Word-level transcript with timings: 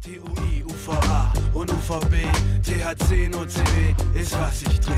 TUI, 0.00 0.62
UVA 0.64 1.32
und 1.54 1.72
UVB, 1.72 2.14
THC 2.62 3.26
und 3.26 3.34
OCB 3.34 3.96
ist 4.14 4.32
was 4.38 4.62
ich 4.62 4.78
dreh. 4.78 4.92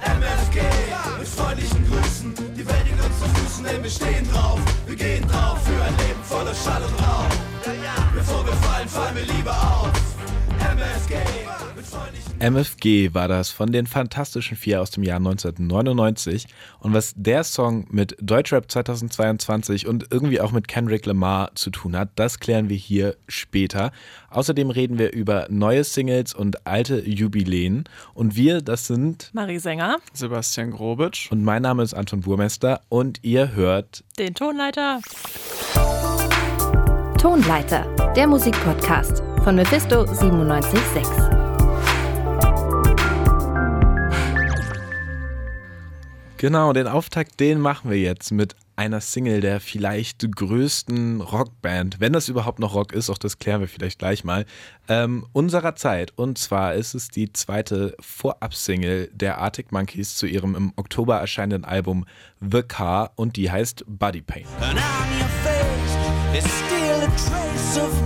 MFG 0.00 0.62
mit 1.18 1.28
freundlichen 1.28 1.86
Grüßen, 1.90 2.34
die 2.56 2.66
Welt 2.66 2.84
liegt 2.86 3.04
uns 3.04 3.18
zu 3.18 3.28
Füßen, 3.28 3.64
denn 3.64 3.82
wir 3.82 3.90
stehen 3.90 4.26
drauf, 4.30 4.58
wir 4.86 4.96
gehen 4.96 5.28
drauf 5.28 5.62
für 5.64 5.82
ein 5.82 5.94
Leben 5.98 6.22
voller 6.24 6.54
Schall 6.54 6.82
und 6.82 6.94
Rauch. 7.02 7.28
Bevor 8.14 8.46
wir 8.46 8.54
fallen, 8.54 8.88
fallen 8.88 9.16
wir 9.16 9.26
lieber 9.34 9.52
auf. 9.52 10.15
MFG 12.38 13.14
war 13.14 13.28
das 13.28 13.50
von 13.50 13.72
den 13.72 13.86
Fantastischen 13.86 14.56
Vier 14.56 14.82
aus 14.82 14.90
dem 14.90 15.02
Jahr 15.02 15.16
1999. 15.16 16.46
Und 16.80 16.92
was 16.92 17.14
der 17.16 17.44
Song 17.44 17.86
mit 17.90 18.16
Deutschrap 18.20 18.70
2022 18.70 19.86
und 19.86 20.06
irgendwie 20.10 20.40
auch 20.40 20.52
mit 20.52 20.68
Kendrick 20.68 21.06
Lamar 21.06 21.54
zu 21.54 21.70
tun 21.70 21.96
hat, 21.96 22.10
das 22.16 22.38
klären 22.38 22.68
wir 22.68 22.76
hier 22.76 23.16
später. 23.26 23.90
Außerdem 24.30 24.70
reden 24.70 24.98
wir 24.98 25.12
über 25.12 25.46
neue 25.48 25.82
Singles 25.84 26.34
und 26.34 26.66
alte 26.66 27.00
Jubiläen. 27.08 27.84
Und 28.12 28.36
wir, 28.36 28.60
das 28.60 28.86
sind 28.86 29.30
Marie 29.32 29.58
Sänger, 29.58 29.96
Sebastian 30.12 30.72
Grobitsch. 30.72 31.30
und 31.32 31.42
mein 31.42 31.62
Name 31.62 31.82
ist 31.82 31.94
Anton 31.94 32.20
Burmester 32.20 32.82
und 32.88 33.20
ihr 33.22 33.54
hört 33.54 34.04
den 34.18 34.34
Tonleiter. 34.34 35.00
Tonleiter, 37.18 37.86
der 38.14 38.26
Musikpodcast 38.26 39.22
von 39.46 39.54
Mephisto 39.54 40.02
97.6. 40.02 41.06
Genau, 46.36 46.72
den 46.72 46.88
Auftakt, 46.88 47.38
den 47.38 47.60
machen 47.60 47.88
wir 47.88 47.96
jetzt 47.96 48.32
mit 48.32 48.56
einer 48.74 49.00
Single 49.00 49.40
der 49.40 49.60
vielleicht 49.60 50.28
größten 50.34 51.20
Rockband, 51.20 52.00
wenn 52.00 52.12
das 52.12 52.28
überhaupt 52.28 52.58
noch 52.58 52.74
Rock 52.74 52.92
ist, 52.92 53.08
auch 53.08 53.18
das 53.18 53.38
klären 53.38 53.60
wir 53.60 53.68
vielleicht 53.68 54.00
gleich 54.00 54.24
mal, 54.24 54.46
ähm, 54.88 55.24
unserer 55.32 55.76
Zeit. 55.76 56.12
Und 56.16 56.38
zwar 56.38 56.74
ist 56.74 56.94
es 56.94 57.06
die 57.06 57.32
zweite 57.32 57.94
Vorab-Single 58.00 59.10
der 59.12 59.38
Arctic 59.38 59.70
Monkeys 59.70 60.16
zu 60.16 60.26
ihrem 60.26 60.56
im 60.56 60.72
Oktober 60.74 61.18
erscheinenden 61.18 61.64
Album 61.64 62.04
The 62.40 62.64
Car 62.64 63.12
und 63.14 63.36
die 63.36 63.48
heißt 63.48 63.84
Body 63.86 64.22
Pain. 64.22 64.44
And 64.60 64.72
on 64.72 65.20
your 65.20 65.28
face 65.44 65.96
is 66.36 66.50
still 66.66 67.04
a 67.04 67.10
trace 67.16 67.78
of 67.78 68.05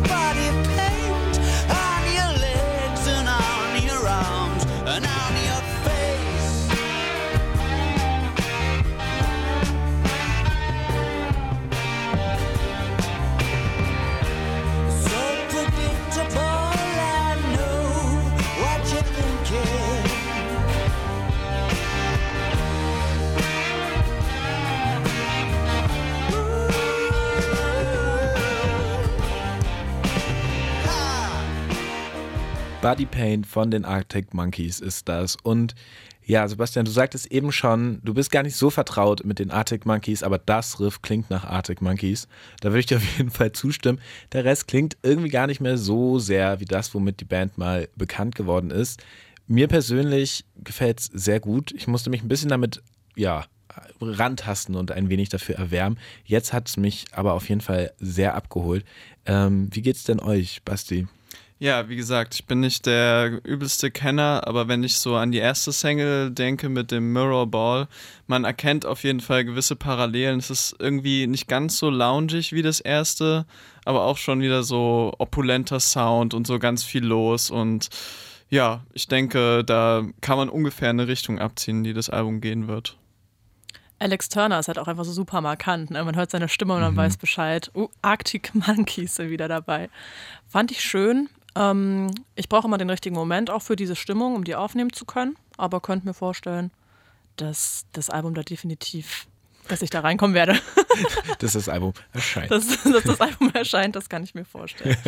Body 32.91 33.07
Paint 33.07 33.47
von 33.47 33.71
den 33.71 33.85
Arctic 33.85 34.35
Monkeys 34.35 34.81
ist 34.81 35.09
das. 35.09 35.37
Und 35.45 35.77
ja, 36.25 36.49
Sebastian, 36.49 36.85
du 36.85 36.91
sagtest 36.91 37.31
eben 37.31 37.53
schon, 37.53 38.01
du 38.03 38.15
bist 38.15 38.33
gar 38.33 38.43
nicht 38.43 38.57
so 38.57 38.69
vertraut 38.69 39.25
mit 39.25 39.39
den 39.39 39.53
Arctic 39.53 39.87
Monkeys, 39.87 40.25
aber 40.25 40.39
das 40.39 40.81
Riff 40.81 41.01
klingt 41.01 41.31
nach 41.31 41.45
Arctic 41.45 41.83
Monkeys. 41.83 42.27
Da 42.61 42.71
würde 42.71 42.81
ich 42.81 42.87
dir 42.87 42.97
auf 42.97 43.17
jeden 43.17 43.31
Fall 43.31 43.53
zustimmen. 43.53 44.01
Der 44.33 44.45
Rest 44.45 44.67
klingt 44.67 44.97
irgendwie 45.05 45.29
gar 45.29 45.47
nicht 45.47 45.61
mehr 45.61 45.79
so 45.79 46.19
sehr 46.19 46.59
wie 46.59 46.65
das, 46.65 46.93
womit 46.93 47.21
die 47.21 47.27
Band 47.27 47.59
mal 47.59 47.89
bekannt 47.95 48.35
geworden 48.35 48.73
ist. 48.73 49.01
Mir 49.47 49.69
persönlich 49.69 50.45
gefällt 50.57 50.99
es 50.99 51.07
sehr 51.15 51.39
gut. 51.39 51.71
Ich 51.71 51.87
musste 51.87 52.11
mich 52.11 52.25
ein 52.25 52.29
bisschen 52.29 52.49
damit, 52.49 52.83
ja, 53.15 53.45
rantasten 54.01 54.75
und 54.75 54.91
ein 54.91 55.11
wenig 55.11 55.29
dafür 55.29 55.55
erwärmen. 55.55 55.97
Jetzt 56.25 56.53
hat 56.53 56.69
es 56.69 56.77
mich 56.77 57.05
aber 57.13 57.35
auf 57.35 57.49
jeden 57.49 57.61
Fall 57.61 57.93
sehr 58.01 58.35
abgeholt. 58.35 58.85
Ähm, 59.27 59.69
wie 59.71 59.83
geht's 59.83 60.03
denn 60.03 60.19
euch, 60.19 60.65
Basti? 60.65 61.07
Ja, 61.63 61.91
wie 61.91 61.97
gesagt, 61.97 62.35
ich 62.35 62.47
bin 62.47 62.61
nicht 62.61 62.87
der 62.87 63.39
übelste 63.45 63.91
Kenner, 63.91 64.45
aber 64.47 64.67
wenn 64.67 64.83
ich 64.83 64.97
so 64.97 65.17
an 65.17 65.31
die 65.31 65.39
erste 65.39 65.73
Single 65.73 66.31
denke 66.31 66.71
mit 66.71 66.91
dem 66.91 67.13
Mirror 67.13 67.49
Ball, 67.49 67.87
man 68.27 68.45
erkennt 68.45 68.87
auf 68.87 69.05
jeden 69.05 69.21
Fall 69.21 69.45
gewisse 69.45 69.77
Parallelen. 69.77 70.39
Es 70.39 70.49
ist 70.49 70.75
irgendwie 70.79 71.27
nicht 71.27 71.49
ganz 71.49 71.77
so 71.77 71.91
loungig 71.91 72.55
wie 72.55 72.63
das 72.63 72.81
erste, 72.81 73.45
aber 73.85 74.05
auch 74.05 74.17
schon 74.17 74.41
wieder 74.41 74.63
so 74.63 75.13
opulenter 75.19 75.81
Sound 75.81 76.33
und 76.33 76.47
so 76.47 76.59
ganz 76.59 76.83
viel 76.83 77.05
los 77.05 77.51
und 77.51 77.91
ja, 78.49 78.83
ich 78.95 79.07
denke, 79.07 79.63
da 79.63 80.03
kann 80.23 80.39
man 80.39 80.49
ungefähr 80.49 80.89
eine 80.89 81.09
Richtung 81.09 81.39
abziehen, 81.39 81.85
die 81.85 81.93
das 81.93 82.09
Album 82.09 82.41
gehen 82.41 82.69
wird. 82.69 82.97
Alex 84.01 84.31
Turner 84.31 84.59
ist 84.59 84.69
halt 84.69 84.79
auch 84.79 84.89
einfach 84.89 85.05
so 85.05 85.13
super 85.13 85.43
markant. 85.43 85.91
Ne? 85.91 86.03
Man 86.03 86.17
hört 86.17 86.31
seine 86.31 86.49
Stimme 86.49 86.75
und 86.75 86.81
man 86.81 86.97
weiß 86.97 87.19
Bescheid. 87.19 87.71
Uh, 87.75 87.89
Arctic 88.01 88.55
Monkeys 88.55 89.17
sind 89.17 89.29
wieder 89.29 89.47
dabei. 89.47 89.91
Fand 90.49 90.73
ich 90.73 90.81
schön. 90.81 91.29
Ähm, 91.57 92.11
ich 92.35 92.49
brauche 92.49 92.67
immer 92.67 92.79
den 92.79 92.91
richtigen 92.91 93.15
Moment 93.15 93.51
auch 93.51 93.63
für 93.63 93.77
diese 93.77 93.97
Stimmung, 93.97 94.35
um 94.35 94.45
die 94.45 94.55
aufnehmen 94.55 94.93
zu 94.93 95.05
können. 95.05 95.37
Aber 95.57 95.81
könnte 95.81 96.07
mir 96.07 96.15
vorstellen, 96.15 96.71
dass 97.37 97.87
das 97.93 98.11
Album 98.11 98.35
da 98.35 98.43
definitiv, 98.43 99.27
dass 99.71 99.83
ich 99.83 99.91
da 99.91 100.01
reinkommen 100.01 100.35
werde. 100.35 100.59
Dass 101.39 101.55
das 101.55 101.69
Album 101.69 101.95
erscheint. 102.13 102.51
dass, 102.51 102.67
dass 102.83 103.05
das 103.05 103.21
Album 103.21 103.51
erscheint, 103.55 103.97
das 103.97 104.11
kann 104.11 104.23
ich 104.23 104.35
mir 104.35 104.45
vorstellen. 104.45 104.97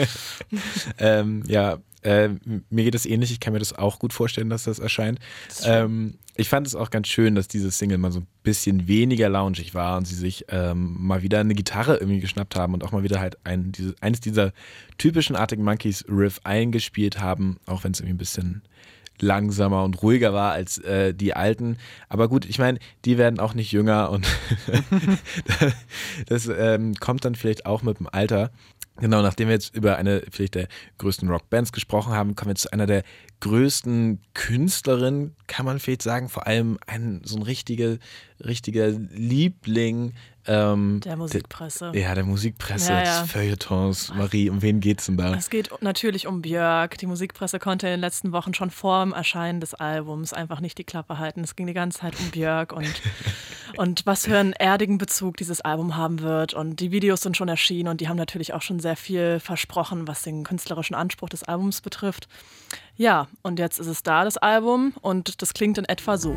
Ähm, 0.98 1.42
ja, 1.46 1.78
äh, 2.02 2.30
mir 2.70 2.84
geht 2.84 2.94
es 2.94 3.04
ähnlich. 3.06 3.30
Ich 3.30 3.40
kann 3.40 3.52
mir 3.52 3.58
das 3.58 3.72
auch 3.72 3.98
gut 3.98 4.12
vorstellen, 4.12 4.48
dass 4.48 4.64
das 4.64 4.78
erscheint. 4.78 5.18
ähm, 5.64 6.18
ich 6.34 6.48
fand 6.48 6.66
es 6.66 6.74
auch 6.74 6.90
ganz 6.90 7.08
schön, 7.08 7.34
dass 7.34 7.46
diese 7.48 7.70
Single 7.70 7.98
mal 7.98 8.10
so 8.10 8.20
ein 8.20 8.26
bisschen 8.42 8.88
weniger 8.88 9.28
loungig 9.28 9.74
war 9.74 9.98
und 9.98 10.06
sie 10.06 10.14
sich 10.14 10.46
ähm, 10.48 10.96
mal 10.98 11.22
wieder 11.22 11.40
eine 11.40 11.54
Gitarre 11.54 11.96
irgendwie 11.96 12.20
geschnappt 12.20 12.56
haben 12.56 12.72
und 12.74 12.84
auch 12.84 12.92
mal 12.92 13.02
wieder 13.02 13.20
halt 13.20 13.36
ein, 13.44 13.72
diese, 13.72 13.94
eines 14.00 14.20
dieser 14.20 14.52
typischen 14.98 15.36
Arctic 15.36 15.58
Monkeys 15.60 16.04
Riff 16.08 16.40
eingespielt 16.44 17.20
haben, 17.20 17.58
auch 17.66 17.84
wenn 17.84 17.92
es 17.92 18.00
irgendwie 18.00 18.14
ein 18.14 18.18
bisschen 18.18 18.62
langsamer 19.22 19.84
und 19.84 20.03
ruhiger 20.03 20.34
war 20.34 20.53
als 20.53 20.78
äh, 20.78 21.15
die 21.15 21.34
alten. 21.34 21.78
Aber 22.09 22.28
gut, 22.28 22.44
ich 22.44 22.59
meine, 22.59 22.78
die 23.05 23.16
werden 23.16 23.41
auch 23.41 23.55
nicht 23.55 23.72
jünger 23.72 24.10
und 24.10 24.27
das 26.27 26.49
ähm, 26.49 26.94
kommt 26.97 27.25
dann 27.25 27.34
vielleicht 27.34 27.65
auch 27.65 27.83
mit 27.83 27.99
dem 27.99 28.09
Alter. 28.10 28.50
Genau, 28.98 29.22
nachdem 29.22 29.48
wir 29.48 29.54
jetzt 29.54 29.75
über 29.75 29.97
eine 29.97 30.22
vielleicht 30.30 30.54
der 30.54 30.69
größten 30.98 31.28
Rockbands 31.28 31.72
gesprochen 31.72 32.12
haben, 32.12 32.36
kommen 32.36 32.50
wir 32.50 32.54
zu 32.56 32.72
einer 32.72 32.86
der 32.86 33.03
größten 33.41 34.20
Künstlerinnen, 34.34 35.34
kann 35.47 35.64
man 35.66 35.80
vielleicht 35.80 36.03
sagen, 36.03 36.28
vor 36.28 36.47
allem 36.47 36.78
ein 36.86 37.22
so 37.25 37.36
ein 37.36 37.42
richtiger, 37.42 37.97
richtiger 38.44 38.88
Liebling 38.91 40.12
ähm, 40.47 41.00
Der 41.04 41.16
Musikpresse. 41.16 41.92
Der, 41.92 42.03
ja, 42.03 42.14
der 42.14 42.25
Musikpresse, 42.25 42.92
Ja, 42.92 43.03
ja. 43.04 43.22
des 43.22 43.30
Feuilletons. 43.30 44.12
Marie, 44.14 44.50
um 44.50 44.60
wen 44.60 44.80
geht's 44.80 45.06
denn 45.06 45.16
da? 45.16 45.34
Es 45.34 45.50
geht 45.50 45.70
natürlich 45.80 46.26
um 46.26 46.42
Björk. 46.42 46.98
Die 46.98 47.06
Musikpresse 47.06 47.59
konnte 47.59 47.86
in 47.86 47.92
den 47.92 48.00
letzten 48.00 48.32
Wochen 48.32 48.53
schon 48.53 48.70
vor 48.70 49.04
dem 49.04 49.12
Erscheinen 49.12 49.60
des 49.60 49.74
Albums 49.74 50.32
einfach 50.32 50.60
nicht 50.60 50.78
die 50.78 50.84
Klappe 50.84 51.19
halten. 51.19 51.42
Es 51.44 51.56
ging 51.56 51.66
die 51.66 51.74
ganze 51.74 52.00
Zeit 52.00 52.19
um 52.19 52.30
Björk 52.30 52.72
und, 52.72 52.86
und 53.77 54.06
was 54.06 54.27
für 54.27 54.38
einen 54.38 54.53
erdigen 54.53 54.99
Bezug 54.99 55.37
dieses 55.37 55.60
Album 55.60 55.97
haben 55.97 56.21
wird. 56.21 56.55
Und 56.55 56.81
die 56.81 56.91
Videos 56.91 57.21
sind 57.21 57.37
schon 57.37 57.49
erschienen 57.49 57.88
und 57.88 58.00
die 58.00 58.09
haben 58.09 58.16
natürlich 58.16 58.55
auch 58.55 58.62
schon 58.62 58.81
sehr 58.81 58.97
viel 58.97 59.41
versprochen, 59.41 60.06
was 60.09 60.22
den 60.22 60.44
künstlerischen 60.44 60.94
Anspruch 60.94 61.28
des 61.28 61.43
Albums 61.43 61.81
betrifft. 61.81 62.28
Ja, 62.97 63.28
und 63.43 63.59
jetzt 63.59 63.78
ist 63.78 63.87
es 63.87 64.03
da, 64.03 64.25
das 64.25 64.37
Album, 64.37 64.93
und 65.00 65.43
das 65.43 65.55
klingt 65.55 65.78
in 65.78 65.84
etwa 65.84 66.19
so. 66.19 66.37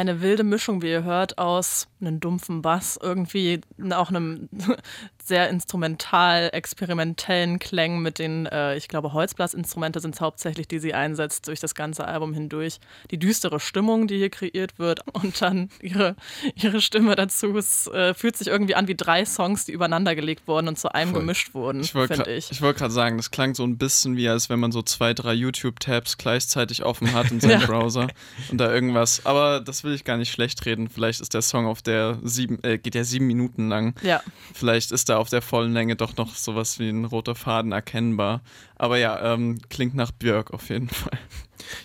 Eine 0.00 0.22
wilde 0.22 0.44
Mischung, 0.44 0.80
wie 0.80 0.90
ihr 0.92 1.04
hört, 1.04 1.36
aus 1.36 1.86
einem 2.00 2.20
dumpfen 2.20 2.62
Bass, 2.62 2.98
irgendwie 3.02 3.60
auch 3.90 4.08
einem 4.08 4.48
sehr 5.30 5.48
instrumental, 5.48 6.50
experimentellen 6.52 7.58
Klängen 7.60 8.02
mit 8.02 8.18
den, 8.18 8.46
äh, 8.46 8.76
ich 8.76 8.88
glaube, 8.88 9.12
Holzblasinstrumente 9.12 10.00
sind 10.00 10.16
es 10.16 10.20
hauptsächlich, 10.20 10.66
die 10.68 10.80
sie 10.80 10.92
einsetzt 10.92 11.46
durch 11.46 11.60
das 11.60 11.74
ganze 11.76 12.04
Album 12.06 12.34
hindurch. 12.34 12.80
Die 13.12 13.18
düstere 13.18 13.60
Stimmung, 13.60 14.08
die 14.08 14.16
hier 14.18 14.28
kreiert 14.28 14.78
wird 14.78 15.00
und 15.14 15.40
dann 15.40 15.70
ihre, 15.80 16.16
ihre 16.56 16.80
Stimme 16.80 17.14
dazu. 17.14 17.56
Es 17.56 17.86
äh, 17.86 18.12
fühlt 18.12 18.36
sich 18.36 18.48
irgendwie 18.48 18.74
an 18.74 18.88
wie 18.88 18.96
drei 18.96 19.24
Songs, 19.24 19.64
die 19.64 19.72
übereinander 19.72 20.14
gelegt 20.16 20.48
wurden 20.48 20.66
und 20.68 20.78
zu 20.78 20.92
einem 20.92 21.12
Voll. 21.12 21.20
gemischt 21.20 21.54
wurden, 21.54 21.80
Ich 21.80 21.94
wollte 21.94 22.14
finde 22.16 22.32
ich. 22.34 22.50
ich 22.50 22.60
wollte 22.60 22.80
gerade 22.80 22.92
sagen, 22.92 23.16
das 23.16 23.30
klang 23.30 23.54
so 23.54 23.64
ein 23.64 23.78
bisschen 23.78 24.16
wie, 24.16 24.28
als 24.28 24.50
wenn 24.50 24.58
man 24.60 24.72
so 24.72 24.82
zwei, 24.82 25.14
drei 25.14 25.32
YouTube-Tabs 25.32 26.18
gleichzeitig 26.18 26.84
offen 26.84 27.12
hat 27.14 27.30
in 27.30 27.38
seinem 27.40 27.50
Ja. 27.60 27.66
Browser 27.66 28.08
und 28.50 28.58
da 28.58 28.72
irgendwas. 28.72 29.24
Aber 29.24 29.60
das 29.60 29.84
will 29.84 29.94
ich 29.94 30.04
gar 30.04 30.16
nicht 30.16 30.32
schlecht 30.32 30.66
reden. 30.66 30.88
Vielleicht 30.88 31.20
ist 31.20 31.34
der 31.34 31.42
Song 31.42 31.66
auf 31.66 31.82
der 31.82 32.18
sieben, 32.24 32.58
äh, 32.64 32.78
geht 32.78 32.94
ja 32.96 33.04
sieben 33.04 33.26
Minuten 33.28 33.68
lang. 33.68 33.94
Ja, 34.02 34.20
Vielleicht 34.54 34.90
ist 34.92 35.08
da 35.08 35.16
auf 35.20 35.28
der 35.28 35.42
vollen 35.42 35.72
Länge 35.72 35.96
doch 35.96 36.16
noch 36.16 36.34
sowas 36.34 36.78
wie 36.78 36.88
ein 36.88 37.04
roter 37.04 37.34
Faden 37.34 37.72
erkennbar. 37.72 38.42
Aber 38.76 38.98
ja, 38.98 39.34
ähm, 39.34 39.58
klingt 39.68 39.94
nach 39.94 40.10
Björk 40.10 40.52
auf 40.52 40.68
jeden 40.70 40.88
Fall. 40.88 41.18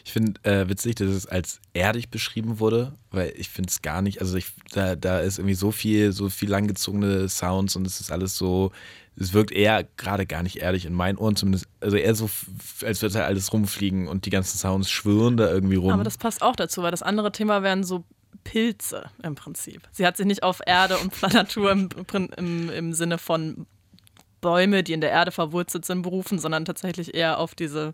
Ich 0.04 0.14
finde 0.14 0.42
äh, 0.44 0.68
witzig, 0.70 0.96
dass 0.96 1.10
es 1.10 1.28
als 1.28 1.60
erdig 1.74 2.10
beschrieben 2.10 2.60
wurde, 2.60 2.94
weil 3.12 3.34
ich 3.36 3.50
finde 3.50 3.70
es 3.70 3.82
gar 3.82 4.02
nicht, 4.02 4.22
also 4.22 4.38
ich, 4.38 4.48
da, 4.72 4.96
da 4.96 5.20
ist 5.20 5.38
irgendwie 5.38 5.56
so 5.56 5.72
viel, 5.72 6.12
so 6.12 6.30
viel 6.30 6.50
langgezogene 6.50 7.30
Sounds 7.30 7.76
und 7.76 7.86
es 7.86 8.00
ist 8.00 8.12
alles 8.12 8.38
so, 8.38 8.72
es 9.18 9.34
wirkt 9.34 9.52
eher 9.52 9.86
gerade 9.98 10.26
gar 10.26 10.44
nicht 10.44 10.58
ehrlich 10.58 10.86
in 10.86 10.94
meinen 10.94 11.18
Ohren 11.18 11.36
zumindest, 11.36 11.68
also 11.80 11.98
eher 11.98 12.16
so, 12.16 12.30
als 12.84 13.02
würde 13.02 13.16
da 13.16 13.26
alles 13.26 13.52
rumfliegen 13.54 14.08
und 14.08 14.26
die 14.26 14.30
ganzen 14.30 14.58
Sounds 14.58 14.90
schwirren 14.90 15.38
da 15.38 15.52
irgendwie 15.52 15.76
rum. 15.76 15.92
aber 15.92 16.04
das 16.04 16.18
passt 16.18 16.42
auch 16.42 16.56
dazu, 16.56 16.82
weil 16.82 16.92
das 16.92 17.04
andere 17.04 17.32
Thema 17.32 17.62
wären 17.62 17.84
so 17.84 18.04
Pilze 18.44 19.10
im 19.24 19.36
Prinzip. 19.36 19.82
Sie 19.92 20.06
hat 20.06 20.18
sich 20.18 20.26
nicht 20.26 20.44
auf 20.44 20.60
Erde 20.66 20.98
und 20.98 21.22
Natur 21.34 21.72
im, 21.72 21.90
im, 22.38 22.70
im 22.70 22.94
Sinne 22.94 23.18
von 23.18 23.66
Bäume, 24.42 24.84
die 24.84 24.94
in 24.94 25.02
der 25.02 25.12
Erde 25.12 25.32
verwurzelt 25.32 25.86
sind, 25.86 26.02
berufen, 26.04 26.38
sondern 26.40 26.66
tatsächlich 26.66 27.16
eher 27.16 27.40
auf 27.40 27.56
diese 27.56 27.94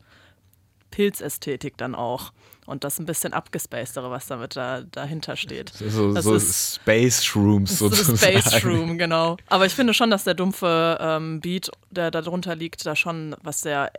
Pilzästhetik 0.90 1.78
dann 1.78 1.96
auch. 1.96 2.34
Und 2.66 2.84
das 2.84 3.00
ein 3.00 3.06
bisschen 3.06 3.34
abgespacedere, 3.34 4.12
was 4.12 4.28
damit 4.28 4.56
da, 4.56 4.82
dahinter 4.82 5.36
steht. 5.36 5.70
so, 5.70 6.14
das 6.14 6.26
so 6.26 6.36
ist- 6.36 6.76
Space 6.76 7.20
ist 7.20 7.80
sozusagen. 7.80 8.18
Space 8.42 8.64
Room, 8.66 8.98
genau. 8.98 9.38
Aber 9.48 9.66
ich 9.66 9.74
finde 9.74 9.94
schon, 9.94 10.12
dass 10.12 10.24
der 10.26 10.36
dumpfe 10.36 10.98
ähm, 11.02 11.40
Beat, 11.42 11.72
der 11.90 12.12
da 12.12 12.22
drunter 12.22 12.56
liegt, 12.56 12.86
da 12.86 12.96
schon 12.96 13.36
was 13.42 13.62
sehr 13.62 13.92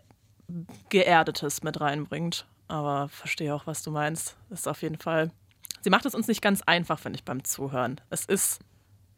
Geerdetes 0.91 1.63
mit 1.63 1.81
reinbringt. 1.81 2.47
Aber 2.69 3.09
verstehe 3.09 3.55
auch, 3.55 3.67
was 3.67 3.83
du 3.83 3.91
meinst. 3.91 4.37
Ist 4.51 4.69
auf 4.69 4.83
jeden 4.83 4.99
Fall. 4.99 5.31
Sie 5.83 5.91
macht 5.91 6.07
es 6.07 6.15
uns 6.15 6.27
nicht 6.29 6.41
ganz 6.43 6.63
einfach, 6.63 6.99
finde 6.99 7.19
ich, 7.19 7.25
beim 7.25 7.45
Zuhören. 7.45 8.01
Es 8.11 8.25
ist 8.25 8.61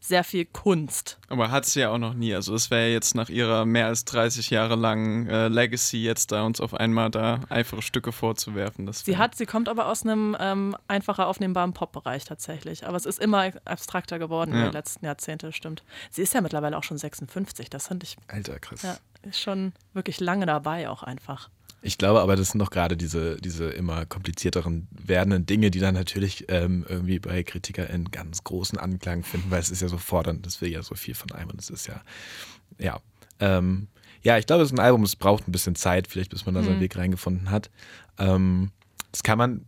sehr 0.00 0.22
viel 0.24 0.44
Kunst. 0.44 1.18
Aber 1.30 1.50
hat 1.50 1.64
sie 1.64 1.80
ja 1.80 1.88
auch 1.88 1.96
noch 1.98 2.12
nie. 2.12 2.34
Also 2.34 2.54
es 2.54 2.70
wäre 2.70 2.88
jetzt 2.92 3.14
nach 3.14 3.30
ihrer 3.30 3.64
mehr 3.64 3.86
als 3.86 4.04
30 4.04 4.50
Jahre 4.50 4.74
langen 4.76 5.26
äh, 5.30 5.48
Legacy 5.48 5.96
jetzt 6.02 6.30
da 6.30 6.42
uns 6.42 6.60
auf 6.60 6.74
einmal 6.74 7.10
da 7.10 7.40
einfache 7.48 7.80
Stücke 7.80 8.12
vorzuwerfen. 8.12 8.84
Das 8.84 9.00
Sie 9.02 9.16
hat, 9.16 9.34
sie 9.34 9.46
kommt 9.46 9.66
aber 9.66 9.86
aus 9.88 10.02
einem 10.02 10.36
ähm, 10.38 10.76
einfacher 10.88 11.26
aufnehmbaren 11.26 11.72
Pop-Bereich 11.72 12.24
tatsächlich. 12.26 12.86
Aber 12.86 12.98
es 12.98 13.06
ist 13.06 13.18
immer 13.18 13.50
abstrakter 13.64 14.18
geworden 14.18 14.52
in 14.52 14.58
Ja. 14.58 14.64
den 14.66 14.72
letzten 14.74 15.06
Jahrzehnten, 15.06 15.52
stimmt. 15.54 15.82
Sie 16.10 16.20
ist 16.20 16.34
ja 16.34 16.42
mittlerweile 16.42 16.76
auch 16.76 16.84
schon 16.84 16.98
56. 16.98 17.70
Das 17.70 17.88
finde 17.88 18.04
ich 18.04 18.16
Alter, 18.28 18.58
krass. 18.58 18.82
Ja, 18.82 18.98
ist 19.22 19.40
schon 19.40 19.72
wirklich 19.94 20.20
lange 20.20 20.44
dabei 20.44 20.90
auch 20.90 21.02
einfach. 21.02 21.48
Ich 21.86 21.98
glaube 21.98 22.22
aber, 22.22 22.34
das 22.34 22.48
sind 22.48 22.60
doch 22.60 22.70
gerade 22.70 22.96
diese, 22.96 23.36
diese 23.36 23.66
immer 23.66 24.06
komplizierteren 24.06 24.88
werdenden 24.90 25.44
Dinge, 25.44 25.70
die 25.70 25.80
dann 25.80 25.92
natürlich 25.92 26.46
ähm, 26.48 26.86
irgendwie 26.88 27.18
bei 27.18 27.42
KritikerInnen 27.42 28.10
ganz 28.10 28.42
großen 28.42 28.78
Anklang 28.78 29.22
finden, 29.22 29.50
weil 29.50 29.60
es 29.60 29.70
ist 29.70 29.82
ja 29.82 29.88
so 29.88 29.98
fordernd, 29.98 30.46
das 30.46 30.62
will 30.62 30.70
ja 30.70 30.82
so 30.82 30.94
viel 30.94 31.14
von 31.14 31.30
einem 31.32 31.50
und 31.50 31.60
es 31.60 31.68
ist 31.68 31.86
ja, 31.86 32.00
ja. 32.78 33.00
Ähm, 33.38 33.88
ja, 34.22 34.38
ich 34.38 34.46
glaube, 34.46 34.62
es 34.62 34.70
ist 34.70 34.78
ein 34.78 34.82
Album, 34.82 35.02
es 35.02 35.14
braucht 35.14 35.46
ein 35.46 35.52
bisschen 35.52 35.74
Zeit, 35.74 36.06
vielleicht 36.06 36.30
bis 36.30 36.46
man 36.46 36.54
da 36.54 36.62
seinen 36.62 36.80
Weg 36.80 36.96
reingefunden 36.96 37.50
hat. 37.50 37.68
Ähm, 38.18 38.70
das 39.12 39.22
kann 39.22 39.36
man, 39.36 39.66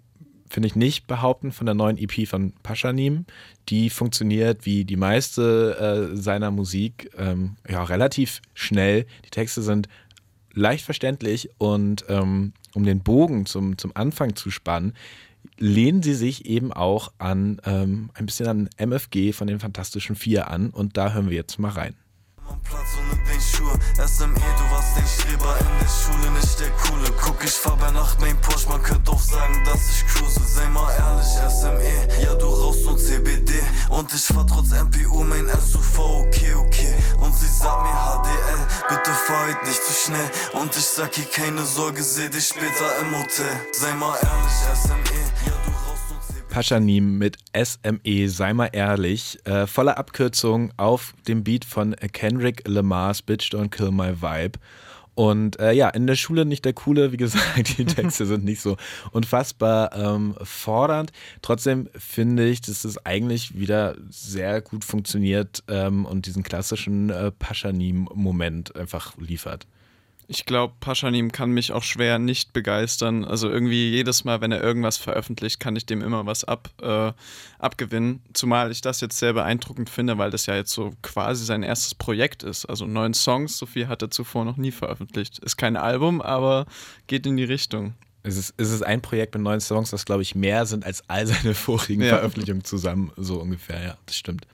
finde 0.49 0.69
ich, 0.69 0.75
nicht 0.75 1.07
behaupten 1.07 1.53
von 1.53 1.67
der 1.67 1.75
neuen 1.75 1.99
EP 1.99 2.27
von 2.27 2.55
Paschanim. 2.63 3.27
Die 3.69 3.91
funktioniert 3.91 4.65
wie 4.65 4.87
die 4.87 4.97
meiste 4.97 6.11
äh, 6.13 6.17
seiner 6.17 6.51
Musik 6.51 7.11
ähm, 7.19 7.57
ja, 7.69 7.85
relativ 7.85 8.41
schnell. 8.55 9.05
Die 9.27 9.31
Texte 9.31 9.61
sind 9.61 9.89
leicht 10.57 10.85
verständlich 10.85 11.51
und 11.59 12.05
ähm, 12.09 12.53
um 12.75 12.85
den 12.85 13.01
Bogen 13.01 13.47
zum, 13.47 13.79
zum 13.79 13.93
Anfang 13.95 14.35
zu 14.35 14.51
spannen, 14.51 14.95
lehnen 15.59 16.03
sie 16.03 16.15
sich 16.15 16.47
eben 16.47 16.73
auch 16.73 17.13
an 17.19 17.61
ähm, 17.65 18.11
ein 18.15 18.27
bisschen 18.27 18.49
an 18.49 18.69
MFG 18.79 19.33
von 19.33 19.47
den 19.47 19.61
Fantastischen 19.61 20.17
Vier 20.17 20.51
an 20.51 20.71
und 20.71 20.97
da 20.97 21.13
hören 21.13 21.31
wir 21.31 21.37
jetzt 21.37 21.59
mal 21.59 21.71
rein. 21.71 21.95
Platz 22.63 22.97
ohne 22.99 23.23
den 23.25 23.41
Schuhe. 23.41 23.79
SME, 24.07 24.35
du 24.35 24.71
warst 24.71 24.97
den 24.97 25.07
Streber 25.07 25.57
in 25.61 25.67
der 25.81 25.89
Schule, 25.89 26.31
nicht 26.33 26.61
der 26.61 26.71
Coole. 26.71 27.11
Guck, 27.21 27.45
ich 27.45 27.51
fahr 27.51 27.77
bei 27.77 27.91
Nacht 27.91 28.21
mein 28.21 28.41
Porsche, 28.41 28.69
man 28.69 28.83
könnte 28.83 29.11
auch 29.11 29.21
sagen, 29.21 29.63
dass 29.65 29.91
ich 29.91 30.07
cruise. 30.07 30.41
Sei 30.41 30.69
mal 30.69 30.91
ehrlich, 30.95 31.27
SME, 31.27 32.23
ja, 32.25 32.35
du 32.35 32.47
rauchst 32.47 32.85
nur 32.85 32.99
CBD. 32.99 33.53
Und 33.91 34.13
ich 34.13 34.23
fahr 34.23 34.47
trotz 34.47 34.71
MPU 34.71 35.23
mein 35.25 35.36
heute 39.47 39.65
nicht 39.67 39.83
zu 39.83 39.93
schnell. 39.93 40.31
Und 40.61 40.77
ich 40.77 40.85
sag 40.85 41.17
ihr 41.19 41.25
keine 41.25 41.63
Sorge, 41.63 42.03
seh 42.03 42.29
dich 42.29 42.47
später 42.47 42.99
im 43.01 43.17
Hotel. 43.17 43.61
Sei 43.73 43.95
mal 43.95 44.15
ehrlich, 44.15 44.79
SME. 44.83 44.97
Paschanim 46.49 47.19
mit 47.19 47.37
SME, 47.55 48.29
sei 48.29 48.55
mal 48.55 48.71
ehrlich, 48.73 49.39
äh, 49.45 49.67
voller 49.67 49.99
Abkürzung 49.99 50.73
auf 50.79 51.13
dem 51.29 51.45
Beat 51.45 51.67
von 51.67 51.95
Kendrick 52.13 52.67
Lamar's 52.67 53.21
Bitch 53.21 53.53
Don't 53.53 53.69
Kill 53.69 53.91
My 53.91 54.23
Vibe. 54.23 54.59
Und 55.17 55.59
äh, 55.61 55.73
ja, 55.73 55.89
in 55.89 56.07
der 56.07 56.15
Schule 56.15 56.45
nicht 56.45 56.67
der 56.67 56.75
Coole, 56.75 57.11
wie 57.11 57.17
gesagt, 57.17 57.79
die 57.79 57.87
Texte 57.87 58.27
sind 58.27 58.45
nicht 58.45 58.61
so 58.61 58.77
unfassbar 59.13 59.97
ähm, 59.97 60.37
fordernd. 60.43 61.11
Trotzdem 61.41 61.89
finde 61.97 62.47
ich, 62.47 62.61
dass 62.61 62.85
es 62.85 63.05
eigentlich 63.07 63.59
wieder 63.59 63.97
sehr 64.11 64.61
gut 64.61 64.85
funktioniert 64.85 65.65
ähm, 65.69 66.05
und 66.05 66.27
diesen 66.27 66.43
klassischen 66.43 67.09
äh, 67.09 67.33
Paschanim-Moment 67.33 68.77
einfach 68.77 69.17
liefert. 69.17 69.67
Ich 70.29 70.45
glaube, 70.45 70.75
Paschanim 70.81 71.31
kann 71.31 71.51
mich 71.51 71.71
auch 71.73 71.85
schwer 71.85 72.19
nicht 72.19 72.53
begeistern. 72.53 73.25
Also 73.25 73.49
irgendwie 73.49 73.91
jedes 73.91 74.25
Mal, 74.25 74.41
wenn 74.41 74.51
er 74.51 74.61
irgendwas 74.61 74.97
veröffentlicht, 74.97 75.61
kann 75.61 75.77
ich 75.77 75.87
dem 75.87 76.03
immer 76.03 76.27
was 76.27 76.43
ab, 76.43 76.69
äh, 76.83 77.13
abgewinnen. 77.61 78.21
Zumal 78.33 78.73
ich 78.73 78.81
das 78.81 79.01
jetzt 79.01 79.19
sehr 79.19 79.35
beeindruckend 79.35 79.89
finde, 79.89 80.19
weil 80.19 80.33
das 80.33 80.47
ja 80.47 80.57
jetzt 80.57 80.73
so 80.73 80.93
quasi 81.03 81.45
sein 81.45 81.63
erstes 81.63 81.95
Projekt 81.95 82.43
ist. 82.43 82.67
Also 82.67 82.87
neun 82.87 83.15
Songs, 83.15 83.57
so 83.57 83.67
viel 83.67 83.87
hat 83.87 84.03
er 84.03 84.11
zuvor 84.11 84.45
noch 84.45 84.57
nie 84.57 84.73
veröffentlicht. 84.73 85.39
Ist 85.39 85.57
kein 85.59 85.77
Album, 85.77 86.21
aber 86.21 86.67
geht 87.07 87.25
in 87.27 87.37
die 87.37 87.45
Richtung. 87.45 87.95
Es 88.25 88.37
ist, 88.37 88.55
es 88.57 88.73
ist 88.73 88.83
ein 88.83 89.03
Projekt 89.03 89.35
mit 89.35 89.45
neun 89.45 89.61
Songs, 89.61 89.91
das, 89.91 90.05
glaube 90.05 90.23
ich, 90.23 90.35
mehr 90.35 90.67
sind 90.67 90.85
als 90.85 91.09
all 91.09 91.25
seine 91.29 91.55
vorigen 91.55 92.03
Ja. 92.03 92.17
Veröffentlichungen 92.17 92.65
zusammen, 92.65 93.13
so 93.17 93.41
ungefähr. 93.41 93.81
Ja, 93.81 93.99
das 94.07 94.17
stimmt. 94.17 94.49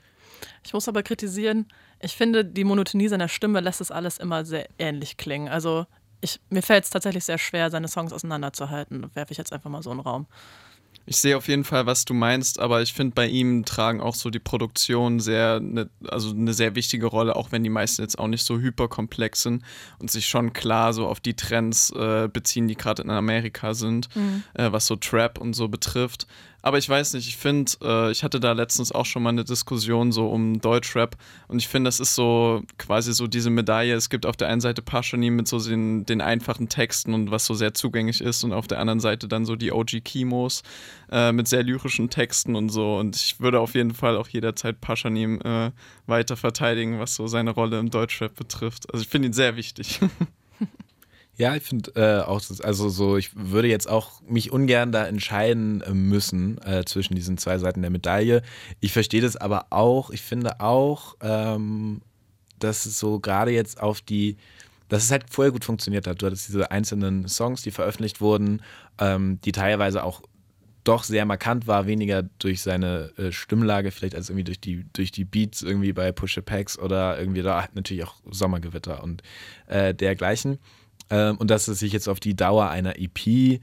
Ich 0.63 0.73
muss 0.73 0.87
aber 0.87 1.01
kritisieren, 1.01 1.65
ich 2.03 2.15
finde, 2.15 2.43
die 2.43 2.65
Monotonie 2.65 3.07
seiner 3.07 3.29
Stimme 3.29 3.61
lässt 3.61 3.81
es 3.81 3.89
alles 3.89 4.17
immer 4.17 4.45
sehr 4.45 4.67
ähnlich 4.77 5.17
klingen. 5.17 5.47
Also 5.47 5.85
ich, 6.21 6.39
mir 6.49 6.61
fällt 6.61 6.83
es 6.83 6.89
tatsächlich 6.89 7.23
sehr 7.23 7.37
schwer, 7.37 7.71
seine 7.71 7.87
Songs 7.87 8.13
auseinanderzuhalten. 8.13 9.09
Werfe 9.13 9.31
ich 9.31 9.37
jetzt 9.37 9.53
einfach 9.53 9.69
mal 9.69 9.81
so 9.81 9.91
in 9.91 9.97
den 9.97 10.05
Raum. 10.05 10.27
Ich 11.05 11.17
sehe 11.17 11.35
auf 11.35 11.47
jeden 11.47 11.65
Fall, 11.65 11.85
was 11.85 12.05
du 12.05 12.13
meinst, 12.13 12.59
aber 12.59 12.81
ich 12.81 12.93
finde, 12.93 13.13
bei 13.13 13.27
ihm 13.27 13.65
tragen 13.65 13.99
auch 13.99 14.15
so 14.15 14.29
die 14.29 14.39
Produktionen 14.39 15.19
sehr, 15.19 15.59
ne, 15.59 15.89
also 16.07 16.31
eine 16.31 16.53
sehr 16.53 16.75
wichtige 16.75 17.07
Rolle, 17.07 17.35
auch 17.35 17.51
wenn 17.51 17.63
die 17.63 17.69
meisten 17.69 18.01
jetzt 18.01 18.17
auch 18.19 18.27
nicht 18.27 18.45
so 18.45 18.59
hyperkomplex 18.59 19.41
sind 19.41 19.63
und 19.99 20.11
sich 20.11 20.27
schon 20.27 20.53
klar 20.53 20.93
so 20.93 21.07
auf 21.07 21.19
die 21.19 21.35
Trends 21.35 21.89
äh, 21.91 22.29
beziehen, 22.31 22.69
die 22.69 22.75
gerade 22.75 23.01
in 23.01 23.09
Amerika 23.09 23.73
sind, 23.73 24.07
äh, 24.53 24.71
was 24.71 24.85
so 24.85 24.95
Trap 24.95 25.39
und 25.39 25.53
so 25.55 25.67
betrifft. 25.67 26.27
Aber 26.63 26.77
ich 26.77 26.87
weiß 26.87 27.13
nicht, 27.13 27.27
ich 27.27 27.35
finde, 27.35 27.73
äh, 27.83 28.11
ich 28.11 28.23
hatte 28.23 28.39
da 28.39 28.53
letztens 28.53 28.93
auch 28.93 29.05
schon 29.05 29.21
mal 29.21 29.31
eine 29.31 29.43
Diskussion 29.43 30.13
so 30.13 30.29
um 30.29 30.61
Deutschrap 30.61 31.17
und 31.49 31.59
ich 31.59 31.67
finde, 31.67 31.89
das 31.89 31.99
ist 31.99 32.15
so 32.15 32.63
quasi 32.77 33.13
so 33.13 33.27
diese 33.27 33.49
Medaille. 33.49 33.93
Es 33.93 34.09
gibt 34.09 34.25
auf 34.25 34.37
der 34.37 34.47
einen 34.47 34.61
Seite 34.61 34.81
Pashani 34.81 35.29
mit 35.29 35.45
so 35.45 35.59
den, 35.59 36.05
den 36.05 36.21
einfachen 36.21 36.69
Texten 36.69 37.13
und 37.13 37.31
was 37.31 37.45
so 37.45 37.53
sehr 37.53 37.73
zugänglich 37.73 38.21
ist 38.21 38.45
und 38.45 38.53
auf 38.53 38.65
der 38.67 38.79
anderen 38.79 39.01
Seite 39.01 39.27
dann 39.27 39.45
so 39.45 39.57
die 39.57 39.73
OG 39.73 40.05
Kimos 40.05 40.63
äh, 41.11 41.33
mit 41.33 41.49
sehr 41.49 41.63
lyrischen 41.63 42.09
Texten 42.09 42.55
und 42.55 42.69
so. 42.69 42.95
Und 42.95 43.17
ich 43.17 43.41
würde 43.41 43.59
auf 43.59 43.75
jeden 43.75 43.93
Fall 43.93 44.15
auch 44.15 44.29
jederzeit 44.29 44.79
Paschanim 44.79 45.41
äh, 45.41 45.71
weiter 46.07 46.37
verteidigen, 46.37 46.97
was 46.97 47.15
so 47.15 47.27
seine 47.27 47.51
Rolle 47.51 47.77
im 47.77 47.89
Deutschrap 47.89 48.35
betrifft. 48.35 48.91
Also 48.93 49.03
ich 49.03 49.09
finde 49.09 49.27
ihn 49.27 49.33
sehr 49.33 49.57
wichtig. 49.57 49.99
Ja, 51.35 51.55
ich 51.55 51.63
finde 51.63 51.91
äh, 51.95 52.23
auch, 52.23 52.41
also 52.61 52.89
so, 52.89 53.17
ich 53.17 53.31
würde 53.35 53.67
jetzt 53.67 53.89
auch 53.89 54.21
mich 54.21 54.51
ungern 54.51 54.91
da 54.91 55.07
entscheiden 55.07 55.81
äh, 55.81 55.91
müssen 55.91 56.61
äh, 56.61 56.85
zwischen 56.85 57.15
diesen 57.15 57.39
zwei 57.39 57.57
Seiten 57.57 57.81
der 57.81 57.89
Medaille. 57.89 58.43
Ich 58.81 58.93
verstehe 58.93 59.21
das 59.21 59.35
aber 59.35 59.67
auch. 59.71 60.11
Ich 60.11 60.21
finde 60.21 60.59
auch, 60.59 61.15
ähm, 61.21 62.01
dass 62.59 62.85
es 62.85 62.99
so 62.99 63.19
gerade 63.19 63.51
jetzt 63.51 63.81
auf 63.81 64.01
die, 64.01 64.37
dass 64.89 65.03
es 65.05 65.11
halt 65.11 65.25
vorher 65.31 65.51
gut 65.51 65.65
funktioniert 65.65 66.05
hat. 66.05 66.21
Du 66.21 66.27
hattest 66.27 66.49
diese 66.49 66.69
einzelnen 66.69 67.27
Songs, 67.27 67.63
die 67.63 67.71
veröffentlicht 67.71 68.21
wurden, 68.21 68.61
ähm, 68.99 69.39
die 69.43 69.53
teilweise 69.53 70.03
auch 70.03 70.21
doch 70.83 71.03
sehr 71.03 71.25
markant 71.25 71.65
war, 71.65 71.87
weniger 71.87 72.23
durch 72.39 72.61
seine 72.61 73.11
äh, 73.17 73.31
Stimmlage, 73.31 73.91
vielleicht 73.91 74.15
als 74.15 74.29
irgendwie 74.29 74.43
durch 74.43 74.59
die, 74.59 74.85
durch 74.93 75.11
die 75.11 75.25
Beats 75.25 75.61
irgendwie 75.61 75.93
bei 75.93 76.11
Push 76.11 76.39
Packs 76.45 76.77
oder 76.77 77.17
irgendwie 77.17 77.41
da 77.41 77.67
natürlich 77.73 78.03
auch 78.03 78.15
Sommergewitter 78.29 79.01
und 79.01 79.23
äh, 79.67 79.95
dergleichen. 79.95 80.59
Ähm, 81.09 81.37
und 81.37 81.49
dass 81.49 81.67
es 81.67 81.79
sich 81.79 81.93
jetzt 81.93 82.07
auf 82.07 82.19
die 82.19 82.35
Dauer 82.35 82.69
einer 82.69 82.95
EP 82.97 83.59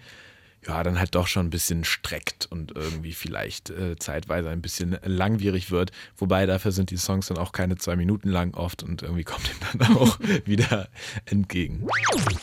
ja, 0.66 0.82
dann 0.82 0.98
halt 0.98 1.14
doch 1.14 1.26
schon 1.26 1.46
ein 1.46 1.50
bisschen 1.50 1.84
streckt 1.84 2.46
und 2.50 2.76
irgendwie 2.76 3.12
vielleicht 3.12 3.70
äh, 3.70 3.96
zeitweise 3.96 4.50
ein 4.50 4.60
bisschen 4.60 4.98
langwierig 5.04 5.70
wird. 5.70 5.90
Wobei 6.16 6.44
dafür 6.44 6.72
sind 6.72 6.90
die 6.90 6.98
Songs 6.98 7.28
dann 7.28 7.38
auch 7.38 7.52
keine 7.52 7.76
zwei 7.76 7.96
Minuten 7.96 8.28
lang 8.28 8.54
oft 8.54 8.82
und 8.82 9.02
irgendwie 9.02 9.24
kommt 9.24 9.48
ihm 9.48 9.78
dann 9.78 9.96
auch 9.96 10.18
wieder 10.44 10.88
entgegen. 11.24 11.86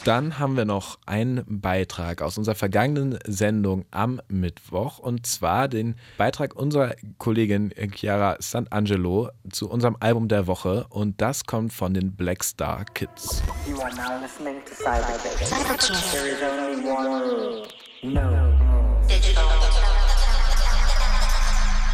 Dann 0.03 0.39
haben 0.39 0.57
wir 0.57 0.65
noch 0.65 0.97
einen 1.05 1.43
Beitrag 1.47 2.21
aus 2.21 2.37
unserer 2.37 2.55
vergangenen 2.55 3.19
Sendung 3.25 3.85
am 3.91 4.19
Mittwoch 4.29 4.97
und 4.97 5.27
zwar 5.27 5.67
den 5.67 5.95
Beitrag 6.17 6.55
unserer 6.55 6.95
Kollegin 7.19 7.71
Chiara 7.93 8.37
Sant'Angelo 8.39 9.29
zu 9.51 9.69
unserem 9.69 9.95
Album 9.99 10.27
der 10.27 10.47
Woche 10.47 10.87
und 10.89 11.21
das 11.21 11.45
kommt 11.45 11.71
von 11.71 11.93
den 11.93 12.15
Black 12.15 12.43
Star 12.43 12.83
Kids. 12.85 13.43
You 13.67 13.79
are 13.79 13.93
now 13.95 14.19
listening 14.21 14.57
to 14.65 14.73
Cyberkiss. 14.73 15.51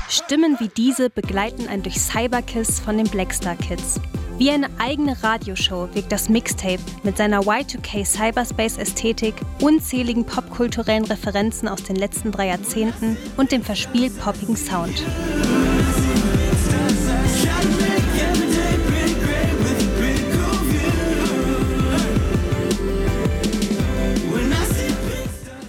Stimmen 0.10 0.58
wie 0.60 0.68
diese 0.68 1.10
begleiten 1.10 1.68
ein 1.70 1.82
durch 1.82 2.00
Cyberkiss 2.00 2.82
von 2.82 2.98
den 2.98 3.08
Blackstar 3.08 3.56
Kids. 3.56 4.02
Wie 4.38 4.52
eine 4.52 4.68
eigene 4.80 5.24
Radioshow 5.24 5.88
wirkt 5.94 6.12
das 6.12 6.28
Mixtape 6.28 6.82
mit 7.04 7.16
seiner 7.18 7.42
Y2K 7.42 8.06
Cyberspace-Ästhetik, 8.06 9.36
unzähligen 9.62 10.26
popkulturellen 10.26 11.06
Referenzen 11.06 11.70
aus 11.70 11.84
den 11.84 11.96
letzten 11.96 12.32
drei 12.32 12.48
Jahrzehnten 12.48 13.16
und 13.38 13.54
dem 13.54 13.64
verspielt 13.64 14.20
poppigen 14.20 14.58
Sound. 14.58 15.04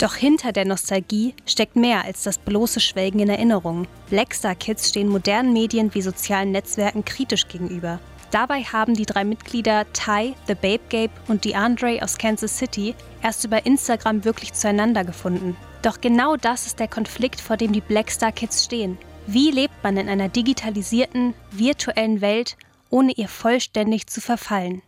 Doch 0.05 0.17
hinter 0.17 0.53
der 0.53 0.67
Nostalgie 0.67 1.33
steckt 1.47 1.77
mehr 1.77 2.05
als 2.05 2.25
das 2.25 2.37
bloße 2.37 2.79
Schwelgen 2.79 3.21
in 3.21 3.31
Erinnerungen. 3.31 3.89
Blackstar 4.11 4.55
Kids 4.55 4.91
stehen 4.91 5.09
modernen 5.09 5.55
Medien 5.55 5.95
wie 5.95 6.03
sozialen 6.03 6.53
Netzwerken 6.53 7.07
kritisch 7.07 7.49
gegenüber. 7.49 7.99
Dabei 8.31 8.65
haben 8.65 8.93
die 8.93 9.07
drei 9.07 9.25
Mitglieder 9.25 9.91
Ty, 9.95 10.35
The 10.47 10.57
Babe 10.57 10.83
Gabe 10.91 11.13
und 11.27 11.47
DeAndre 11.47 12.03
aus 12.03 12.19
Kansas 12.19 12.59
City 12.59 12.95
erst 13.23 13.47
über 13.47 13.65
Instagram 13.65 14.27
wirklich 14.27 14.53
zueinander 14.53 15.05
gefunden. 15.05 15.57
Doch 15.81 16.03
genau 16.03 16.37
das 16.37 16.67
ist 16.67 16.81
der 16.81 16.89
Konflikt, 16.89 17.41
vor 17.41 17.57
dem 17.57 17.73
die 17.73 17.81
Blackstar 17.81 18.33
Kids 18.33 18.63
stehen. 18.63 18.99
Wie 19.27 19.51
lebt 19.53 19.83
man 19.83 19.97
in 19.97 20.11
einer 20.11 20.29
digitalisierten, 20.29 21.33
virtuellen 21.51 22.21
Welt, 22.21 22.59
ohne 22.91 23.13
ihr 23.13 23.29
vollständig 23.29 24.09
zu 24.09 24.21
verfallen? 24.21 24.83